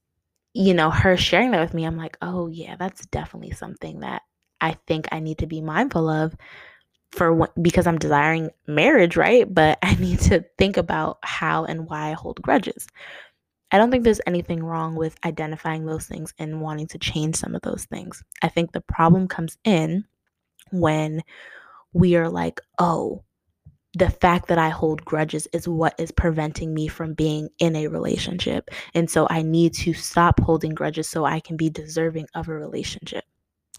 you 0.54 0.74
know, 0.74 0.90
her 0.90 1.16
sharing 1.16 1.52
that 1.52 1.60
with 1.60 1.74
me, 1.74 1.84
I'm 1.84 1.96
like, 1.98 2.18
oh, 2.22 2.48
yeah, 2.48 2.76
that's 2.76 3.06
definitely 3.06 3.52
something 3.52 4.00
that 4.00 4.22
I 4.60 4.76
think 4.86 5.08
I 5.12 5.20
need 5.20 5.38
to 5.38 5.46
be 5.46 5.60
mindful 5.62 6.08
of 6.08 6.34
for 7.12 7.32
what, 7.34 7.52
because 7.62 7.86
I'm 7.86 7.98
desiring 7.98 8.50
marriage, 8.66 9.16
right? 9.16 9.52
But 9.52 9.78
I 9.84 9.96
need 9.96 10.20
to 10.22 10.44
think 10.58 10.76
about 10.76 11.18
how 11.24 11.64
and 11.64 11.88
why 11.88 12.10
I 12.10 12.14
hold 12.14 12.42
grudges. 12.42 12.86
I 13.72 13.78
don't 13.78 13.90
think 13.90 14.04
there's 14.04 14.20
anything 14.26 14.62
wrong 14.62 14.96
with 14.96 15.16
identifying 15.24 15.86
those 15.86 16.06
things 16.06 16.34
and 16.38 16.60
wanting 16.60 16.88
to 16.88 16.98
change 16.98 17.36
some 17.36 17.54
of 17.54 17.62
those 17.62 17.84
things. 17.84 18.22
I 18.42 18.48
think 18.48 18.72
the 18.72 18.80
problem 18.80 19.28
comes 19.28 19.56
in 19.64 20.04
when 20.72 21.22
we 21.92 22.16
are 22.16 22.28
like, 22.28 22.60
oh, 22.78 23.22
the 23.94 24.10
fact 24.10 24.48
that 24.48 24.58
I 24.58 24.68
hold 24.68 25.04
grudges 25.04 25.48
is 25.52 25.66
what 25.66 25.94
is 25.98 26.12
preventing 26.12 26.72
me 26.72 26.86
from 26.86 27.14
being 27.14 27.48
in 27.58 27.74
a 27.74 27.88
relationship. 27.88 28.70
And 28.94 29.10
so 29.10 29.26
I 29.30 29.42
need 29.42 29.74
to 29.74 29.92
stop 29.94 30.38
holding 30.40 30.74
grudges 30.74 31.08
so 31.08 31.24
I 31.24 31.40
can 31.40 31.56
be 31.56 31.70
deserving 31.70 32.26
of 32.34 32.48
a 32.48 32.54
relationship. 32.54 33.24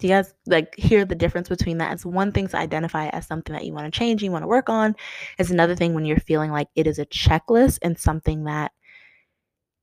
Do 0.00 0.08
you 0.08 0.14
guys 0.14 0.34
like 0.46 0.74
hear 0.76 1.04
the 1.04 1.14
difference 1.14 1.48
between 1.48 1.78
that? 1.78 1.92
It's 1.92 2.04
one 2.04 2.32
thing 2.32 2.48
to 2.48 2.56
identify 2.58 3.08
as 3.08 3.26
something 3.26 3.54
that 3.54 3.64
you 3.64 3.72
want 3.72 3.92
to 3.92 3.98
change, 3.98 4.22
you 4.22 4.32
want 4.32 4.42
to 4.42 4.48
work 4.48 4.68
on. 4.68 4.96
It's 5.38 5.50
another 5.50 5.76
thing 5.76 5.94
when 5.94 6.04
you're 6.04 6.18
feeling 6.18 6.50
like 6.50 6.68
it 6.74 6.86
is 6.86 6.98
a 6.98 7.06
checklist 7.06 7.78
and 7.82 7.98
something 7.98 8.44
that 8.44 8.72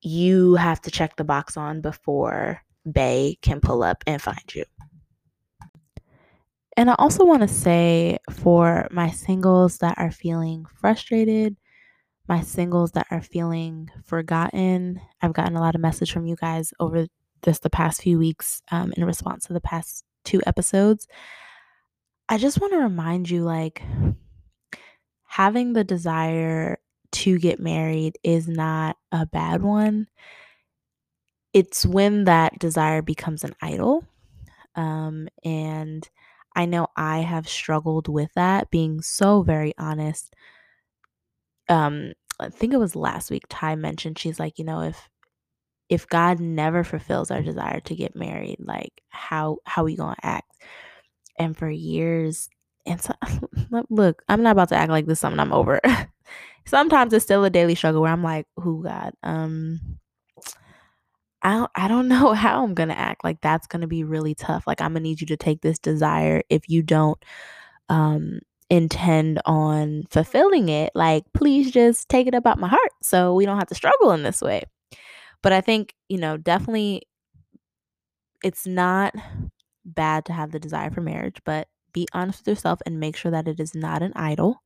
you 0.02 0.56
have 0.56 0.82
to 0.82 0.92
check 0.92 1.16
the 1.16 1.24
box 1.24 1.58
on 1.58 1.82
before 1.82 2.62
Bay 2.90 3.38
can 3.42 3.60
pull 3.60 3.84
up 3.84 4.04
and 4.08 4.22
find 4.22 4.56
you. 4.56 4.64
And 6.78 6.90
I 6.90 6.96
also 6.98 7.26
want 7.26 7.42
to 7.42 7.48
say 7.48 8.20
for 8.32 8.88
my 8.90 9.10
singles 9.10 9.80
that 9.80 9.96
are 9.98 10.12
feeling 10.12 10.66
frustrated, 10.80 11.58
my 12.30 12.42
singles 12.42 12.92
that 12.92 13.08
are 13.12 13.22
feeling 13.22 13.90
forgotten, 14.06 15.02
I've 15.22 15.34
gotten 15.34 15.58
a 15.58 15.60
lot 15.60 15.76
of 15.76 15.82
message 15.82 16.12
from 16.12 16.26
you 16.26 16.36
guys 16.38 16.74
over 16.80 17.08
just 17.44 17.64
the 17.64 17.70
past 17.70 18.02
few 18.02 18.18
weeks 18.18 18.62
um, 18.72 18.94
in 18.96 19.04
response 19.04 19.46
to 19.46 19.54
the 19.54 19.62
past 19.62 20.06
two 20.24 20.42
episodes. 20.46 21.08
I 22.30 22.38
just 22.38 22.62
want 22.62 22.74
to 22.74 22.80
remind 22.80 23.30
you 23.30 23.44
like 23.44 23.82
having 25.26 25.74
the 25.74 25.84
desire 25.84 26.79
to 27.12 27.40
get 27.40 27.60
married 27.60 28.18
is 28.24 28.48
not 28.48 28.98
a 29.12 29.26
bad 29.26 29.62
one. 29.62 30.08
It's 31.54 31.86
when 31.86 32.26
that 32.26 32.60
desire 32.60 33.02
becomes 33.02 33.44
an 33.44 33.56
idol. 33.62 34.06
Um, 34.76 35.28
and 35.44 36.08
I 36.56 36.66
know 36.66 36.88
I 36.96 37.20
have 37.20 37.48
struggled 37.48 38.08
with 38.08 38.32
that, 38.36 38.70
being 38.70 39.02
so 39.02 39.42
very 39.42 39.74
honest. 39.78 40.34
Um, 41.68 42.14
I 42.40 42.50
think 42.50 42.74
it 42.74 42.78
was 42.78 42.96
last 42.96 43.32
week 43.32 43.44
Ty 43.50 43.76
mentioned 43.76 44.18
she's 44.18 44.40
like, 44.40 44.60
you 44.60 44.66
know, 44.66 44.82
if 44.82 45.10
if 45.90 46.08
God 46.08 46.40
never 46.40 46.84
fulfills 46.84 47.32
our 47.32 47.42
desire 47.42 47.80
to 47.82 47.96
get 47.96 48.16
married, 48.16 48.58
like 48.60 49.02
how 49.10 49.58
how 49.66 49.84
we 49.84 49.96
gonna 49.96 50.16
act? 50.22 50.52
And 51.38 51.58
for 51.58 51.70
years, 51.70 52.50
and 52.86 53.02
so 53.02 53.14
look, 53.90 54.24
I'm 54.30 54.44
not 54.44 54.52
about 54.52 54.70
to 54.70 54.76
act 54.76 54.92
like 54.92 55.06
this 55.08 55.20
something 55.20 55.40
I'm 55.40 55.54
over. 55.54 55.80
Sometimes 56.66 57.14
it's 57.14 57.26
still 57.26 57.44
a 57.44 57.50
daily 57.50 57.76
struggle 57.76 58.02
where 58.02 58.12
I'm 58.12 58.24
like, 58.24 58.48
who 58.58 58.84
God? 58.84 59.14
Um 59.24 60.00
I 61.42 61.54
don't, 61.54 61.72
I 61.76 61.88
don't 61.88 62.08
know 62.10 62.34
how 62.34 62.64
I'm 62.64 62.74
gonna 62.74 62.94
act. 62.94 63.24
Like 63.24 63.42
that's 63.42 63.68
gonna 63.68 63.88
be 63.88 64.04
really 64.04 64.36
tough. 64.36 64.66
Like 64.68 64.82
I'm 64.82 64.92
gonna 64.94 65.02
need 65.02 65.22
you 65.22 65.28
to 65.28 65.38
take 65.38 65.62
this 65.62 65.80
desire 65.80 66.44
if 66.50 66.70
you 66.70 66.84
don't 66.84 67.24
um 67.90 68.40
intend 68.70 69.42
on 69.46 70.04
fulfilling 70.10 70.70
it. 70.70 70.92
Like 70.96 71.24
please 71.34 71.72
just 71.72 72.10
take 72.10 72.28
it 72.28 72.36
about 72.36 72.60
my 72.60 72.68
heart 72.68 72.92
so 73.02 73.34
we 73.34 73.46
don't 73.46 73.58
have 73.58 73.68
to 73.70 73.76
struggle 73.76 74.12
in 74.12 74.24
this 74.24 74.42
way. 74.42 74.64
But 75.42 75.54
I 75.54 75.62
think, 75.62 75.94
you 76.10 76.18
know, 76.18 76.38
definitely 76.38 77.04
it's 78.44 78.66
not 78.66 79.14
bad 79.86 80.26
to 80.26 80.34
have 80.34 80.52
the 80.52 80.60
desire 80.60 80.92
for 80.92 81.02
marriage, 81.02 81.38
but 81.46 81.68
be 81.94 82.08
honest 82.14 82.42
with 82.42 82.48
yourself 82.48 82.80
and 82.86 83.00
make 83.00 83.16
sure 83.16 83.32
that 83.32 83.48
it 83.48 83.60
is 83.60 83.74
not 83.76 84.02
an 84.02 84.14
idol. 84.16 84.62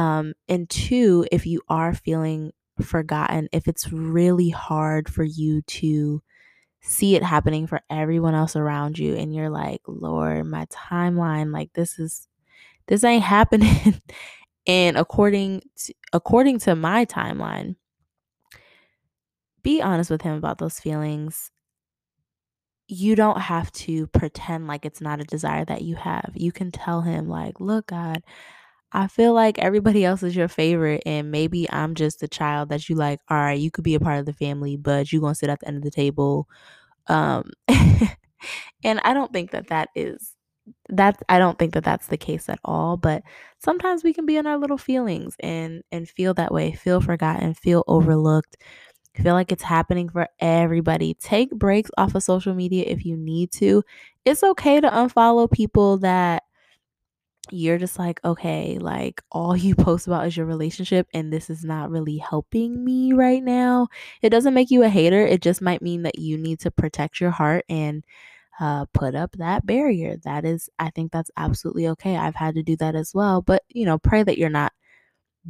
Um, 0.00 0.32
and 0.48 0.68
two, 0.70 1.26
if 1.30 1.44
you 1.44 1.60
are 1.68 1.92
feeling 1.92 2.52
forgotten, 2.80 3.50
if 3.52 3.68
it's 3.68 3.92
really 3.92 4.48
hard 4.48 5.10
for 5.10 5.24
you 5.24 5.60
to 5.60 6.22
see 6.80 7.16
it 7.16 7.22
happening 7.22 7.66
for 7.66 7.82
everyone 7.90 8.34
else 8.34 8.56
around 8.56 8.98
you, 8.98 9.14
and 9.14 9.34
you're 9.34 9.50
like, 9.50 9.82
Lord, 9.86 10.46
my 10.46 10.64
timeline, 10.72 11.52
like 11.52 11.74
this 11.74 11.98
is 11.98 12.28
this 12.86 13.04
ain't 13.04 13.22
happening. 13.36 14.00
and 14.66 14.96
according 14.96 15.64
to, 15.76 15.92
according 16.14 16.60
to 16.60 16.74
my 16.74 17.04
timeline, 17.04 17.76
be 19.62 19.82
honest 19.82 20.10
with 20.10 20.22
him 20.22 20.34
about 20.34 20.56
those 20.56 20.80
feelings. 20.80 21.50
You 22.88 23.16
don't 23.16 23.40
have 23.42 23.70
to 23.72 24.06
pretend 24.06 24.66
like 24.66 24.86
it's 24.86 25.02
not 25.02 25.20
a 25.20 25.24
desire 25.24 25.66
that 25.66 25.82
you 25.82 25.96
have. 25.96 26.32
You 26.34 26.52
can 26.52 26.72
tell 26.72 27.02
him, 27.02 27.28
like, 27.28 27.60
look, 27.60 27.88
God, 27.88 28.22
I 28.92 29.06
feel 29.06 29.32
like 29.34 29.58
everybody 29.58 30.04
else 30.04 30.22
is 30.22 30.34
your 30.36 30.48
favorite, 30.48 31.02
and 31.06 31.30
maybe 31.30 31.70
I'm 31.70 31.94
just 31.94 32.20
the 32.20 32.28
child 32.28 32.70
that 32.70 32.88
you 32.88 32.96
like. 32.96 33.20
All 33.28 33.36
right, 33.38 33.58
you 33.58 33.70
could 33.70 33.84
be 33.84 33.94
a 33.94 34.00
part 34.00 34.18
of 34.18 34.26
the 34.26 34.32
family, 34.32 34.76
but 34.76 35.12
you're 35.12 35.22
gonna 35.22 35.34
sit 35.34 35.50
at 35.50 35.60
the 35.60 35.68
end 35.68 35.76
of 35.78 35.82
the 35.84 35.90
table. 35.90 36.48
Um, 37.08 37.50
and 38.84 39.00
I 39.04 39.14
don't 39.14 39.32
think 39.32 39.50
that 39.52 39.68
that 39.68 39.90
is 39.94 40.34
that. 40.90 41.22
I 41.28 41.38
don't 41.38 41.58
think 41.58 41.74
that 41.74 41.84
that's 41.84 42.08
the 42.08 42.16
case 42.16 42.48
at 42.48 42.60
all. 42.64 42.96
But 42.96 43.22
sometimes 43.58 44.04
we 44.04 44.12
can 44.14 44.26
be 44.26 44.36
in 44.36 44.46
our 44.46 44.58
little 44.58 44.78
feelings 44.78 45.36
and 45.40 45.82
and 45.92 46.08
feel 46.08 46.34
that 46.34 46.52
way, 46.52 46.72
feel 46.72 47.00
forgotten, 47.00 47.54
feel 47.54 47.84
overlooked, 47.88 48.56
feel 49.16 49.34
like 49.34 49.52
it's 49.52 49.62
happening 49.62 50.08
for 50.08 50.28
everybody. 50.40 51.14
Take 51.14 51.50
breaks 51.52 51.90
off 51.98 52.14
of 52.14 52.22
social 52.22 52.54
media 52.54 52.84
if 52.86 53.04
you 53.04 53.16
need 53.16 53.52
to. 53.52 53.82
It's 54.24 54.42
okay 54.42 54.80
to 54.80 54.88
unfollow 54.90 55.50
people 55.50 55.98
that 55.98 56.44
you're 57.52 57.78
just 57.78 57.98
like, 57.98 58.20
okay, 58.24 58.78
like 58.78 59.22
all 59.30 59.56
you 59.56 59.74
post 59.74 60.06
about 60.06 60.26
is 60.26 60.36
your 60.36 60.46
relationship, 60.46 61.06
and 61.14 61.32
this 61.32 61.50
is 61.50 61.64
not 61.64 61.90
really 61.90 62.18
helping 62.18 62.84
me 62.84 63.12
right 63.12 63.42
now. 63.42 63.88
It 64.22 64.30
doesn't 64.30 64.54
make 64.54 64.70
you 64.70 64.82
a 64.82 64.88
hater. 64.88 65.26
It 65.26 65.42
just 65.42 65.62
might 65.62 65.82
mean 65.82 66.02
that 66.02 66.18
you 66.18 66.38
need 66.38 66.60
to 66.60 66.70
protect 66.70 67.20
your 67.20 67.30
heart 67.30 67.64
and 67.68 68.04
uh, 68.60 68.86
put 68.94 69.14
up 69.14 69.32
that 69.38 69.66
barrier. 69.66 70.16
That 70.24 70.44
is, 70.44 70.68
I 70.78 70.90
think 70.90 71.12
that's 71.12 71.30
absolutely 71.36 71.88
okay. 71.90 72.16
I've 72.16 72.36
had 72.36 72.54
to 72.56 72.62
do 72.62 72.76
that 72.76 72.94
as 72.96 73.12
well. 73.14 73.42
But, 73.42 73.62
you 73.70 73.86
know, 73.86 73.98
pray 73.98 74.22
that 74.22 74.38
you're 74.38 74.50
not 74.50 74.72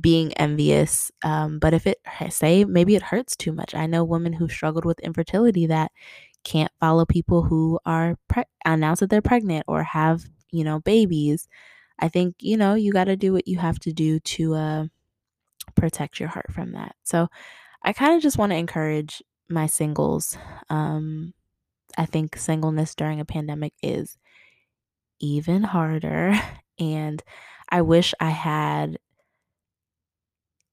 being 0.01 0.33
envious. 0.35 1.11
Um, 1.25 1.59
but 1.59 1.75
if 1.75 1.87
it, 1.87 1.99
say, 2.31 2.65
maybe 2.65 2.95
it 2.95 3.03
hurts 3.03 3.37
too 3.37 3.53
much. 3.53 3.75
I 3.75 3.87
know 3.87 4.05
women 4.05 4.33
who 4.33 4.49
struggled 4.49 4.85
with 4.85 5.01
infertility 5.01 5.67
that 5.67 5.91
can't 6.45 6.73
follow 6.81 7.05
people 7.05 7.43
who 7.43 7.79
are 7.87 8.17
pre- 8.29 8.45
announce 8.65 9.01
that 9.01 9.11
they're 9.11 9.23
pregnant 9.23 9.65
or 9.69 9.83
have, 9.83 10.25
you 10.53 10.65
know, 10.65 10.81
babies 10.81 11.49
I 12.01 12.09
think, 12.09 12.37
you 12.41 12.57
know, 12.57 12.75
you 12.75 12.93
got 12.93 13.05
to 13.05 13.17
do 13.17 13.33
what 13.33 13.47
you 13.47 13.59
have 13.59 13.79
to 13.81 13.93
do 13.93 14.21
to 14.21 14.55
uh, 14.55 14.85
protect 15.77 16.19
your 16.19 16.29
heart 16.29 16.53
from 16.53 16.73
that. 16.73 16.97
So 17.05 17.29
I 17.83 17.93
kind 17.93 18.15
of 18.17 18.23
just 18.23 18.39
want 18.39 18.53
to 18.53 18.57
encourage 18.57 19.23
my 19.49 19.67
singles. 19.67 20.37
Um, 20.69 21.35
I 21.99 22.07
think 22.07 22.37
singleness 22.37 22.95
during 22.95 23.21
a 23.21 23.25
pandemic 23.25 23.75
is 23.83 24.19
even 25.21 25.63
harder. 25.63 26.35
And 26.83 27.23
I 27.69 27.83
wish 27.83 28.15
I 28.21 28.31
had 28.31 28.97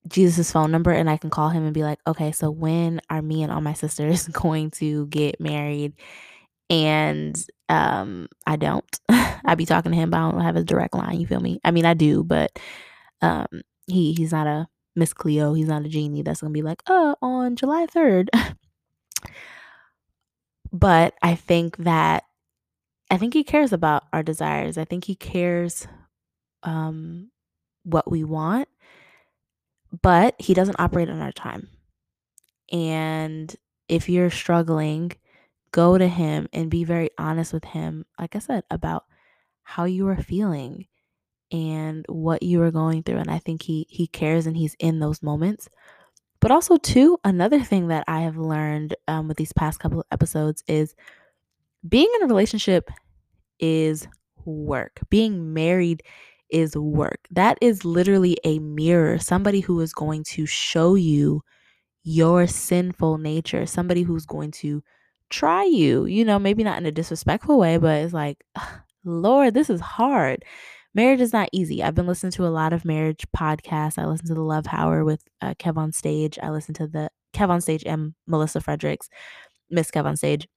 Jesus' 0.08 0.50
phone 0.50 0.70
number 0.70 0.90
and 0.90 1.10
I 1.10 1.16
can 1.16 1.30
call 1.30 1.50
him 1.50 1.64
and 1.64 1.74
be 1.74 1.82
like, 1.82 1.98
okay, 2.06 2.32
so 2.32 2.50
when 2.50 3.00
are 3.10 3.20
me 3.22 3.42
and 3.42 3.52
all 3.52 3.60
my 3.60 3.72
sisters 3.74 4.26
going 4.32 4.70
to 4.72 5.06
get 5.08 5.40
married? 5.40 5.92
And 6.70 7.36
um, 7.68 8.28
I 8.46 8.56
don't. 8.56 9.00
I 9.08 9.54
be 9.54 9.66
talking 9.66 9.92
to 9.92 9.98
him, 9.98 10.10
but 10.10 10.18
I 10.18 10.30
don't 10.30 10.40
have 10.40 10.56
a 10.56 10.64
direct 10.64 10.94
line. 10.94 11.20
You 11.20 11.26
feel 11.26 11.40
me? 11.40 11.60
I 11.64 11.70
mean, 11.70 11.86
I 11.86 11.94
do, 11.94 12.22
but 12.22 12.58
um, 13.22 13.46
he 13.86 14.12
he's 14.12 14.32
not 14.32 14.46
a 14.46 14.68
Miss 14.94 15.12
Cleo. 15.12 15.54
He's 15.54 15.68
not 15.68 15.84
a 15.84 15.88
genie 15.88 16.22
that's 16.22 16.40
gonna 16.40 16.52
be 16.52 16.62
like, 16.62 16.82
oh, 16.86 17.16
on 17.22 17.56
July 17.56 17.86
third. 17.86 18.30
but 20.72 21.14
I 21.22 21.34
think 21.34 21.78
that 21.78 22.24
I 23.10 23.16
think 23.16 23.34
he 23.34 23.44
cares 23.44 23.72
about 23.72 24.04
our 24.12 24.22
desires. 24.22 24.76
I 24.76 24.84
think 24.84 25.04
he 25.04 25.14
cares 25.14 25.86
um, 26.62 27.30
what 27.84 28.10
we 28.10 28.24
want, 28.24 28.68
but 30.02 30.34
he 30.38 30.52
doesn't 30.52 30.78
operate 30.78 31.08
on 31.08 31.20
our 31.20 31.32
time. 31.32 31.68
And 32.70 33.54
if 33.88 34.08
you're 34.08 34.30
struggling 34.30 35.12
go 35.72 35.98
to 35.98 36.08
him 36.08 36.48
and 36.52 36.70
be 36.70 36.84
very 36.84 37.10
honest 37.18 37.52
with 37.52 37.64
him, 37.64 38.06
like 38.18 38.36
I 38.36 38.40
said, 38.40 38.64
about 38.70 39.04
how 39.62 39.84
you 39.84 40.08
are 40.08 40.16
feeling 40.16 40.86
and 41.52 42.04
what 42.08 42.42
you 42.42 42.62
are 42.62 42.70
going 42.70 43.02
through. 43.02 43.18
And 43.18 43.30
I 43.30 43.38
think 43.38 43.62
he 43.62 43.86
he 43.88 44.06
cares 44.06 44.46
and 44.46 44.56
he's 44.56 44.76
in 44.78 45.00
those 45.00 45.22
moments. 45.22 45.68
But 46.40 46.50
also, 46.52 46.76
too, 46.76 47.18
another 47.24 47.60
thing 47.60 47.88
that 47.88 48.04
I 48.06 48.20
have 48.20 48.36
learned 48.36 48.94
um, 49.08 49.28
with 49.28 49.36
these 49.38 49.52
past 49.52 49.80
couple 49.80 50.00
of 50.00 50.06
episodes 50.12 50.62
is 50.68 50.94
being 51.88 52.10
in 52.16 52.22
a 52.24 52.26
relationship 52.28 52.90
is 53.60 54.08
work. 54.44 55.00
Being 55.10 55.52
married 55.54 56.02
is 56.50 56.76
work. 56.76 57.20
That 57.30 57.58
is 57.60 57.84
literally 57.84 58.38
a 58.44 58.58
mirror, 58.60 59.18
somebody 59.18 59.60
who 59.60 59.80
is 59.80 59.92
going 59.92 60.24
to 60.24 60.46
show 60.46 60.94
you 60.94 61.42
your 62.04 62.46
sinful 62.46 63.18
nature, 63.18 63.66
somebody 63.66 64.02
who's 64.02 64.26
going 64.26 64.52
to 64.52 64.82
try 65.30 65.64
you, 65.64 66.06
you 66.06 66.24
know, 66.24 66.38
maybe 66.38 66.64
not 66.64 66.78
in 66.78 66.86
a 66.86 66.92
disrespectful 66.92 67.58
way, 67.58 67.76
but 67.76 68.02
it's 68.02 68.12
like, 68.12 68.44
Lord, 69.04 69.54
this 69.54 69.70
is 69.70 69.80
hard. 69.80 70.44
Marriage 70.94 71.20
is 71.20 71.32
not 71.32 71.48
easy. 71.52 71.82
I've 71.82 71.94
been 71.94 72.06
listening 72.06 72.32
to 72.32 72.46
a 72.46 72.48
lot 72.48 72.72
of 72.72 72.84
marriage 72.84 73.26
podcasts. 73.36 73.98
I 73.98 74.06
listen 74.06 74.26
to 74.28 74.34
the 74.34 74.40
Love 74.40 74.66
Hour 74.72 75.04
with 75.04 75.22
uh, 75.40 75.54
Kev 75.54 75.76
on 75.76 75.92
Stage. 75.92 76.38
I 76.42 76.50
listen 76.50 76.74
to 76.74 76.86
the 76.86 77.10
Kev 77.34 77.50
on 77.50 77.60
Stage 77.60 77.84
and 77.84 78.14
Melissa 78.26 78.60
Fredericks, 78.60 79.08
Miss 79.70 79.90
Kev 79.90 80.06
on 80.06 80.16
Stage. 80.16 80.48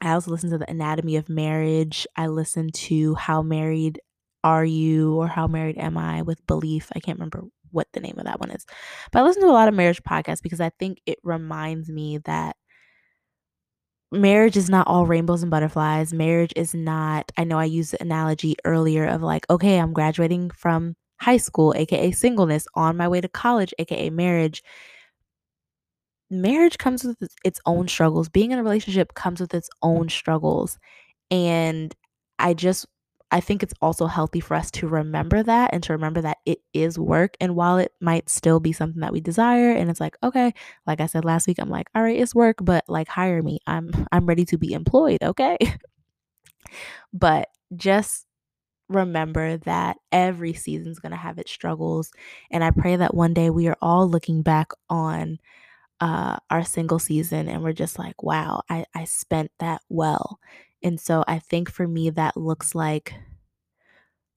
I 0.00 0.10
also 0.10 0.30
listen 0.30 0.50
to 0.50 0.58
the 0.58 0.70
Anatomy 0.70 1.16
of 1.16 1.28
Marriage. 1.28 2.06
I 2.16 2.26
listen 2.26 2.70
to 2.72 3.14
How 3.14 3.42
Married 3.42 4.00
Are 4.44 4.64
You 4.64 5.14
or 5.14 5.26
How 5.26 5.46
Married 5.46 5.78
Am 5.78 5.96
I 5.96 6.22
with 6.22 6.46
Belief. 6.46 6.90
I 6.94 7.00
can't 7.00 7.18
remember 7.18 7.44
what 7.70 7.88
the 7.92 8.00
name 8.00 8.14
of 8.18 8.24
that 8.24 8.40
one 8.40 8.50
is. 8.50 8.64
But 9.12 9.20
I 9.20 9.22
listen 9.22 9.42
to 9.42 9.48
a 9.48 9.52
lot 9.52 9.68
of 9.68 9.74
marriage 9.74 10.02
podcasts 10.02 10.42
because 10.42 10.60
I 10.60 10.70
think 10.78 11.00
it 11.06 11.18
reminds 11.22 11.88
me 11.88 12.18
that 12.24 12.56
marriage 14.12 14.56
is 14.56 14.70
not 14.70 14.86
all 14.86 15.06
rainbows 15.06 15.42
and 15.42 15.50
butterflies. 15.50 16.12
Marriage 16.12 16.52
is 16.56 16.74
not, 16.74 17.30
I 17.36 17.44
know 17.44 17.58
I 17.58 17.64
used 17.64 17.92
the 17.92 18.02
analogy 18.02 18.56
earlier 18.64 19.06
of 19.06 19.22
like, 19.22 19.48
okay, 19.50 19.78
I'm 19.78 19.92
graduating 19.92 20.50
from 20.50 20.94
high 21.20 21.36
school, 21.36 21.74
aka 21.76 22.10
singleness, 22.12 22.66
on 22.74 22.96
my 22.96 23.08
way 23.08 23.20
to 23.20 23.28
college, 23.28 23.74
aka 23.78 24.10
marriage. 24.10 24.62
Marriage 26.30 26.78
comes 26.78 27.04
with 27.04 27.16
its 27.44 27.60
own 27.66 27.88
struggles. 27.88 28.28
Being 28.28 28.50
in 28.52 28.58
a 28.58 28.62
relationship 28.62 29.14
comes 29.14 29.40
with 29.40 29.54
its 29.54 29.70
own 29.82 30.08
struggles. 30.08 30.78
And 31.30 31.94
I 32.38 32.54
just 32.54 32.86
I 33.30 33.40
think 33.40 33.62
it's 33.62 33.74
also 33.82 34.06
healthy 34.06 34.40
for 34.40 34.54
us 34.54 34.70
to 34.72 34.88
remember 34.88 35.42
that 35.42 35.70
and 35.72 35.82
to 35.82 35.92
remember 35.92 36.22
that 36.22 36.38
it 36.46 36.60
is 36.72 36.98
work. 36.98 37.36
And 37.40 37.54
while 37.54 37.76
it 37.76 37.92
might 38.00 38.30
still 38.30 38.58
be 38.58 38.72
something 38.72 39.00
that 39.00 39.12
we 39.12 39.20
desire, 39.20 39.70
and 39.72 39.90
it's 39.90 40.00
like, 40.00 40.16
okay, 40.22 40.54
like 40.86 41.00
I 41.00 41.06
said 41.06 41.24
last 41.24 41.46
week, 41.46 41.58
I'm 41.58 41.68
like, 41.68 41.88
all 41.94 42.02
right, 42.02 42.18
it's 42.18 42.34
work, 42.34 42.56
but 42.62 42.84
like 42.88 43.08
hire 43.08 43.42
me. 43.42 43.60
I'm 43.66 43.90
I'm 44.12 44.26
ready 44.26 44.44
to 44.46 44.58
be 44.58 44.72
employed, 44.72 45.22
okay? 45.22 45.58
but 47.12 47.48
just 47.76 48.26
remember 48.88 49.58
that 49.58 49.98
every 50.10 50.54
season's 50.54 50.98
to 51.00 51.16
have 51.16 51.38
its 51.38 51.52
struggles. 51.52 52.10
And 52.50 52.64
I 52.64 52.70
pray 52.70 52.96
that 52.96 53.14
one 53.14 53.34
day 53.34 53.50
we 53.50 53.68
are 53.68 53.76
all 53.82 54.08
looking 54.08 54.42
back 54.42 54.70
on 54.88 55.38
uh, 56.00 56.36
our 56.50 56.64
single 56.64 56.98
season 56.98 57.48
and 57.48 57.62
we're 57.62 57.72
just 57.72 57.98
like, 57.98 58.22
wow, 58.22 58.62
I, 58.70 58.86
I 58.94 59.04
spent 59.04 59.50
that 59.58 59.82
well. 59.88 60.38
And 60.82 61.00
so 61.00 61.24
I 61.26 61.38
think 61.38 61.70
for 61.70 61.86
me, 61.86 62.10
that 62.10 62.36
looks 62.36 62.74
like 62.74 63.14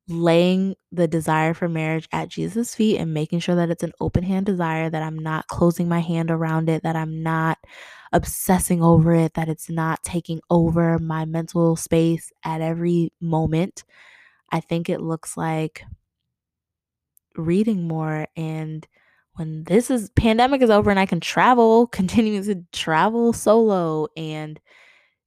laying 0.07 0.75
the 0.91 1.07
desire 1.07 1.53
for 1.53 1.69
marriage 1.69 2.07
at 2.11 2.29
Jesus' 2.29 2.75
feet 2.75 2.97
and 2.97 3.13
making 3.13 3.39
sure 3.39 3.55
that 3.55 3.69
it's 3.69 3.83
an 3.83 3.93
open 4.01 4.23
hand 4.23 4.45
desire, 4.45 4.89
that 4.89 5.03
I'm 5.03 5.19
not 5.19 5.47
closing 5.47 5.87
my 5.87 5.99
hand 5.99 6.31
around 6.31 6.69
it, 6.69 6.83
that 6.83 6.95
I'm 6.95 7.23
not 7.23 7.57
obsessing 8.11 8.83
over 8.83 9.13
it, 9.13 9.35
that 9.35 9.47
it's 9.47 9.69
not 9.69 10.03
taking 10.03 10.41
over 10.49 10.99
my 10.99 11.25
mental 11.25 11.75
space 11.75 12.31
at 12.43 12.61
every 12.61 13.13
moment. 13.21 13.83
I 14.51 14.59
think 14.59 14.89
it 14.89 15.01
looks 15.01 15.37
like 15.37 15.83
reading 17.37 17.87
more 17.87 18.27
and 18.35 18.85
when 19.35 19.63
this 19.63 19.89
is 19.89 20.09
pandemic 20.11 20.61
is 20.61 20.69
over 20.69 20.89
and 20.89 20.99
I 20.99 21.05
can 21.05 21.21
travel, 21.21 21.87
continue 21.91 22.43
to 22.43 22.63
travel 22.73 23.31
solo 23.33 24.07
and 24.17 24.59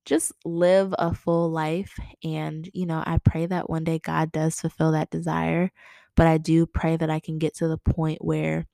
just 0.04 0.32
live 0.44 0.94
a 0.98 1.14
full 1.14 1.50
life. 1.50 1.98
And, 2.22 2.68
you 2.72 2.86
know, 2.86 3.02
I 3.04 3.18
pray 3.18 3.46
that 3.46 3.70
one 3.70 3.84
day 3.84 3.98
God 3.98 4.32
does 4.32 4.60
fulfill 4.60 4.92
that 4.92 5.10
desire. 5.10 5.70
But 6.16 6.26
I 6.26 6.38
do 6.38 6.66
pray 6.66 6.96
that 6.96 7.10
I 7.10 7.20
can 7.20 7.38
get 7.38 7.54
to 7.56 7.68
the 7.68 7.78
point 7.78 8.24
where 8.24 8.66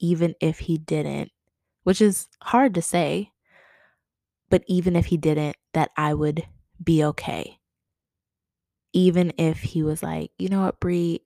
even 0.00 0.34
if 0.40 0.58
He 0.58 0.78
didn't, 0.78 1.30
which 1.84 2.00
is 2.00 2.28
hard 2.42 2.74
to 2.74 2.82
say, 2.82 3.30
but 4.50 4.62
even 4.66 4.96
if 4.96 5.06
He 5.06 5.16
didn't, 5.16 5.56
that 5.72 5.90
I 5.96 6.14
would 6.14 6.46
be 6.82 7.04
okay. 7.04 7.58
Even 8.92 9.32
if 9.38 9.60
He 9.60 9.82
was 9.82 10.02
like, 10.02 10.30
you 10.38 10.48
know 10.48 10.62
what, 10.62 10.80
Brie, 10.80 11.22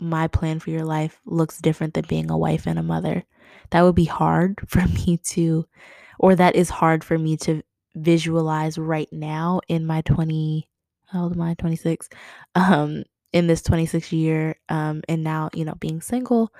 my 0.00 0.26
plan 0.26 0.58
for 0.58 0.70
your 0.70 0.84
life 0.84 1.20
looks 1.26 1.58
different 1.58 1.94
than 1.94 2.06
being 2.08 2.30
a 2.30 2.38
wife 2.38 2.66
and 2.66 2.78
a 2.78 2.82
mother. 2.82 3.24
That 3.70 3.82
would 3.82 3.94
be 3.94 4.04
hard 4.04 4.60
for 4.68 4.86
me 4.86 5.18
to, 5.24 5.66
or 6.18 6.34
that 6.34 6.56
is 6.56 6.70
hard 6.70 7.04
for 7.04 7.18
me 7.18 7.36
to 7.38 7.62
visualize 7.94 8.78
right 8.78 9.08
now 9.12 9.60
in 9.68 9.86
my 9.86 10.00
20 10.02 10.68
how 11.06 11.24
old 11.24 11.34
am 11.34 11.42
i? 11.42 11.54
26 11.54 12.08
um 12.54 13.04
in 13.32 13.46
this 13.46 13.62
26 13.62 14.12
year 14.12 14.56
um 14.68 15.02
and 15.08 15.22
now 15.24 15.50
you 15.54 15.64
know 15.64 15.74
being 15.76 16.00
single. 16.00 16.52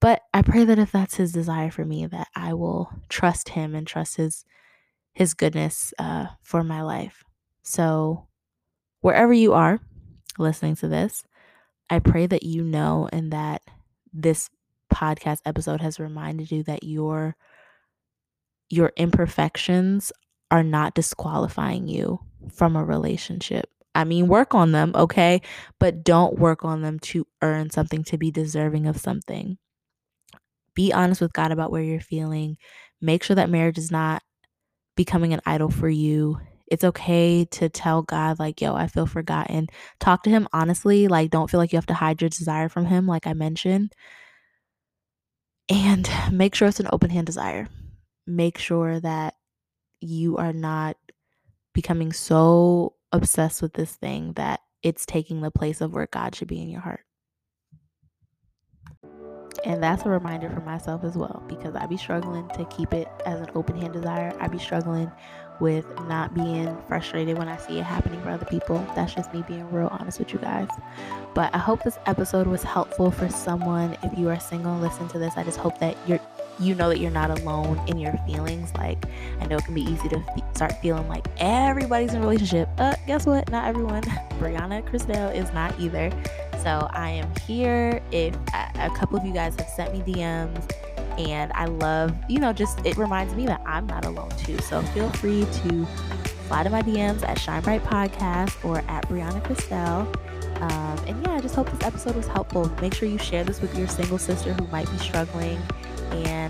But 0.00 0.22
i 0.34 0.42
pray 0.42 0.64
that 0.64 0.78
if 0.78 0.92
that's 0.92 1.16
his 1.16 1.32
desire 1.32 1.70
for 1.70 1.84
me 1.84 2.06
that 2.06 2.28
i 2.36 2.54
will 2.54 2.90
trust 3.08 3.50
him 3.50 3.74
and 3.74 3.86
trust 3.86 4.16
his 4.16 4.44
his 5.14 5.34
goodness 5.34 5.94
uh 5.98 6.26
for 6.42 6.64
my 6.64 6.82
life. 6.82 7.24
So 7.62 8.26
wherever 9.00 9.32
you 9.32 9.52
are 9.52 9.80
listening 10.38 10.74
to 10.76 10.88
this 10.88 11.24
i 11.90 11.98
pray 11.98 12.26
that 12.26 12.42
you 12.42 12.62
know 12.64 13.08
and 13.12 13.32
that 13.32 13.62
this 14.12 14.50
podcast 14.92 15.40
episode 15.46 15.80
has 15.80 16.00
reminded 16.00 16.50
you 16.50 16.62
that 16.64 16.84
your 16.84 17.36
your 18.70 18.92
imperfections 18.96 20.12
are 20.54 20.62
not 20.62 20.94
disqualifying 20.94 21.88
you 21.88 22.20
from 22.54 22.76
a 22.76 22.84
relationship. 22.84 23.68
I 23.92 24.04
mean, 24.04 24.28
work 24.28 24.54
on 24.54 24.70
them, 24.70 24.92
okay? 24.94 25.42
But 25.80 26.04
don't 26.04 26.38
work 26.38 26.64
on 26.64 26.80
them 26.80 27.00
to 27.00 27.26
earn 27.42 27.70
something, 27.70 28.04
to 28.04 28.18
be 28.18 28.30
deserving 28.30 28.86
of 28.86 28.96
something. 28.96 29.58
Be 30.76 30.92
honest 30.92 31.20
with 31.20 31.32
God 31.32 31.50
about 31.50 31.72
where 31.72 31.82
you're 31.82 31.98
feeling. 31.98 32.56
Make 33.00 33.24
sure 33.24 33.34
that 33.34 33.50
marriage 33.50 33.78
is 33.78 33.90
not 33.90 34.22
becoming 34.94 35.32
an 35.32 35.40
idol 35.44 35.70
for 35.70 35.88
you. 35.88 36.38
It's 36.68 36.84
okay 36.84 37.46
to 37.46 37.68
tell 37.68 38.02
God, 38.02 38.38
like, 38.38 38.60
yo, 38.60 38.76
I 38.76 38.86
feel 38.86 39.06
forgotten. 39.06 39.66
Talk 39.98 40.22
to 40.22 40.30
Him 40.30 40.46
honestly. 40.52 41.08
Like, 41.08 41.30
don't 41.30 41.50
feel 41.50 41.58
like 41.58 41.72
you 41.72 41.78
have 41.78 41.86
to 41.86 41.94
hide 41.94 42.22
your 42.22 42.30
desire 42.30 42.68
from 42.68 42.86
Him, 42.86 43.08
like 43.08 43.26
I 43.26 43.32
mentioned. 43.32 43.92
And 45.68 46.08
make 46.30 46.54
sure 46.54 46.68
it's 46.68 46.78
an 46.78 46.88
open 46.92 47.10
hand 47.10 47.26
desire. 47.26 47.66
Make 48.24 48.56
sure 48.56 49.00
that 49.00 49.34
you 50.04 50.36
are 50.36 50.52
not 50.52 50.96
becoming 51.72 52.12
so 52.12 52.94
obsessed 53.12 53.62
with 53.62 53.74
this 53.74 53.94
thing 53.94 54.32
that 54.34 54.60
it's 54.82 55.06
taking 55.06 55.40
the 55.40 55.50
place 55.50 55.80
of 55.80 55.92
where 55.92 56.06
God 56.06 56.34
should 56.34 56.48
be 56.48 56.60
in 56.60 56.68
your 56.68 56.80
heart. 56.80 57.00
And 59.64 59.82
that's 59.82 60.04
a 60.04 60.10
reminder 60.10 60.50
for 60.50 60.60
myself 60.60 61.04
as 61.04 61.16
well 61.16 61.42
because 61.48 61.74
I 61.74 61.86
be 61.86 61.96
struggling 61.96 62.46
to 62.50 62.66
keep 62.66 62.92
it 62.92 63.08
as 63.24 63.40
an 63.40 63.48
open 63.54 63.80
hand 63.80 63.94
desire. 63.94 64.36
I 64.38 64.48
be 64.48 64.58
struggling 64.58 65.10
with 65.58 65.86
not 66.06 66.34
being 66.34 66.76
frustrated 66.86 67.38
when 67.38 67.48
I 67.48 67.56
see 67.56 67.78
it 67.78 67.84
happening 67.84 68.20
for 68.20 68.30
other 68.30 68.44
people. 68.44 68.84
That's 68.94 69.14
just 69.14 69.32
me 69.32 69.42
being 69.46 69.70
real 69.70 69.88
honest 69.88 70.18
with 70.18 70.32
you 70.34 70.38
guys. 70.38 70.68
But 71.32 71.54
I 71.54 71.58
hope 71.58 71.82
this 71.82 71.98
episode 72.04 72.46
was 72.46 72.62
helpful 72.62 73.10
for 73.10 73.30
someone. 73.30 73.96
If 74.02 74.18
you 74.18 74.28
are 74.28 74.38
single, 74.38 74.76
listen 74.78 75.08
to 75.08 75.18
this. 75.18 75.34
I 75.36 75.44
just 75.44 75.58
hope 75.58 75.78
that 75.78 75.96
you're 76.06 76.20
you 76.58 76.74
know 76.74 76.88
that 76.88 76.98
you're 76.98 77.10
not 77.10 77.30
alone 77.30 77.80
in 77.88 77.98
your 77.98 78.12
feelings. 78.26 78.72
Like, 78.74 79.04
I 79.40 79.46
know 79.46 79.56
it 79.56 79.64
can 79.64 79.74
be 79.74 79.82
easy 79.82 80.08
to 80.08 80.22
start 80.54 80.80
feeling 80.80 81.08
like 81.08 81.26
everybody's 81.38 82.12
in 82.14 82.18
a 82.18 82.20
relationship. 82.20 82.68
Uh, 82.78 82.94
guess 83.06 83.26
what? 83.26 83.50
Not 83.50 83.66
everyone. 83.66 84.02
Brianna 84.38 84.82
Christelle 84.88 85.34
is 85.34 85.52
not 85.52 85.78
either. 85.78 86.10
So 86.62 86.88
I 86.92 87.10
am 87.10 87.30
here. 87.46 88.02
If 88.10 88.34
a, 88.54 88.86
a 88.86 88.90
couple 88.96 89.18
of 89.18 89.24
you 89.24 89.32
guys 89.32 89.56
have 89.56 89.68
sent 89.68 89.92
me 89.92 90.14
DMs, 90.14 90.70
and 91.18 91.52
I 91.52 91.66
love, 91.66 92.14
you 92.28 92.40
know, 92.40 92.52
just 92.52 92.84
it 92.84 92.96
reminds 92.96 93.34
me 93.34 93.46
that 93.46 93.62
I'm 93.66 93.86
not 93.86 94.04
alone 94.04 94.30
too. 94.30 94.58
So 94.58 94.82
feel 94.82 95.10
free 95.10 95.46
to 95.62 95.86
slide 96.48 96.66
in 96.66 96.72
my 96.72 96.82
DMs 96.82 97.26
at 97.26 97.38
Shine 97.38 97.62
Bright 97.62 97.84
Podcast 97.84 98.64
or 98.64 98.78
at 98.88 99.08
Brianna 99.08 99.42
Christelle. 99.42 100.06
Um, 100.60 100.98
and 101.06 101.24
yeah, 101.24 101.34
I 101.34 101.40
just 101.40 101.54
hope 101.54 101.70
this 101.70 101.86
episode 101.86 102.16
was 102.16 102.26
helpful. 102.26 102.70
Make 102.80 102.94
sure 102.94 103.08
you 103.08 103.18
share 103.18 103.44
this 103.44 103.60
with 103.60 103.76
your 103.76 103.88
single 103.88 104.18
sister 104.18 104.52
who 104.54 104.66
might 104.68 104.90
be 104.90 104.98
struggling 104.98 105.60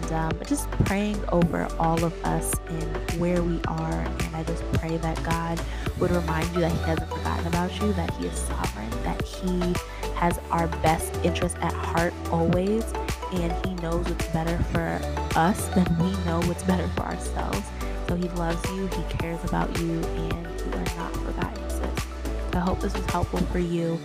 and 0.05 0.33
um, 0.33 0.41
just 0.47 0.71
praying 0.85 1.23
over 1.31 1.69
all 1.79 2.03
of 2.05 2.13
us 2.25 2.53
and 2.69 3.21
where 3.21 3.43
we 3.43 3.61
are. 3.69 3.93
And 3.93 4.37
I 4.37 4.43
just 4.45 4.63
pray 4.75 4.97
that 4.99 5.23
God 5.23 5.61
would 5.99 6.11
remind 6.11 6.47
you 6.55 6.61
that 6.61 6.73
He 6.73 6.79
hasn't 6.79 7.11
forgotten 7.11 7.47
about 7.47 7.81
you, 7.81 7.93
that 7.95 8.11
He 8.15 8.27
is 8.27 8.39
sovereign, 8.39 8.91
that 9.03 9.23
He 9.23 9.75
has 10.17 10.39
our 10.51 10.69
best 10.83 11.15
interest 11.25 11.57
at 11.61 11.73
heart 11.73 12.13
always, 12.31 12.85
and 13.33 13.67
He 13.67 13.75
knows 13.77 14.07
what's 14.09 14.29
better 14.29 14.59
for 14.73 15.01
us 15.37 15.69
than 15.69 15.87
we 15.99 16.11
know 16.25 16.41
what's 16.47 16.63
better 16.65 16.89
for 16.89 17.03
ourselves. 17.03 17.63
So 18.09 18.17
He 18.17 18.29
loves 18.31 18.65
you, 18.71 18.87
He 18.89 19.03
cares 19.19 19.43
about 19.45 19.79
you, 19.81 20.01
and 20.03 20.61
you 20.61 20.73
are 20.73 20.97
not 20.97 21.15
forgotten, 21.17 21.71
sis. 21.71 22.07
I 22.53 22.59
hope 22.59 22.81
this 22.81 22.95
was 22.95 23.07
helpful 23.07 23.41
for 23.41 23.59
you. 23.59 23.99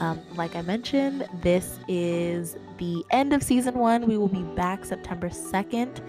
Um, 0.00 0.20
like 0.34 0.54
I 0.54 0.62
mentioned, 0.62 1.26
this 1.42 1.78
is 1.88 2.56
the 2.78 3.04
end 3.10 3.32
of 3.32 3.42
season 3.42 3.74
one. 3.74 4.06
We 4.06 4.18
will 4.18 4.28
be 4.28 4.42
back 4.42 4.84
September 4.84 5.28
2nd. 5.28 6.00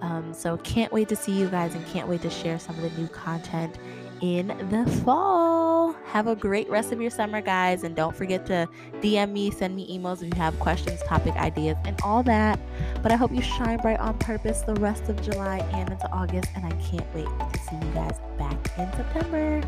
Um, 0.00 0.34
so 0.34 0.56
can't 0.58 0.92
wait 0.92 1.08
to 1.08 1.16
see 1.16 1.32
you 1.32 1.48
guys 1.48 1.74
and 1.74 1.86
can't 1.86 2.08
wait 2.08 2.22
to 2.22 2.30
share 2.30 2.58
some 2.58 2.76
of 2.76 2.82
the 2.82 3.00
new 3.00 3.08
content 3.08 3.78
in 4.20 4.48
the 4.70 4.90
fall. 5.02 5.92
Have 6.06 6.26
a 6.26 6.36
great 6.36 6.68
rest 6.70 6.92
of 6.92 7.00
your 7.00 7.10
summer, 7.10 7.40
guys. 7.40 7.84
And 7.84 7.94
don't 7.94 8.14
forget 8.14 8.46
to 8.46 8.68
DM 9.00 9.32
me, 9.32 9.50
send 9.50 9.74
me 9.76 9.86
emails 9.98 10.22
if 10.22 10.34
you 10.34 10.40
have 10.40 10.58
questions, 10.60 11.02
topic 11.02 11.34
ideas, 11.36 11.76
and 11.84 11.98
all 12.02 12.22
that. 12.22 12.58
But 13.02 13.12
I 13.12 13.16
hope 13.16 13.32
you 13.32 13.42
shine 13.42 13.78
bright 13.78 14.00
on 14.00 14.18
purpose 14.18 14.62
the 14.62 14.74
rest 14.74 15.08
of 15.08 15.20
July 15.22 15.58
and 15.72 15.90
into 15.90 16.10
August. 16.10 16.48
And 16.56 16.64
I 16.64 16.70
can't 16.76 17.14
wait 17.14 17.26
to 17.26 17.58
see 17.60 17.76
you 17.76 17.92
guys 17.92 18.18
back 18.38 18.78
in 18.78 18.90
September. 18.92 19.62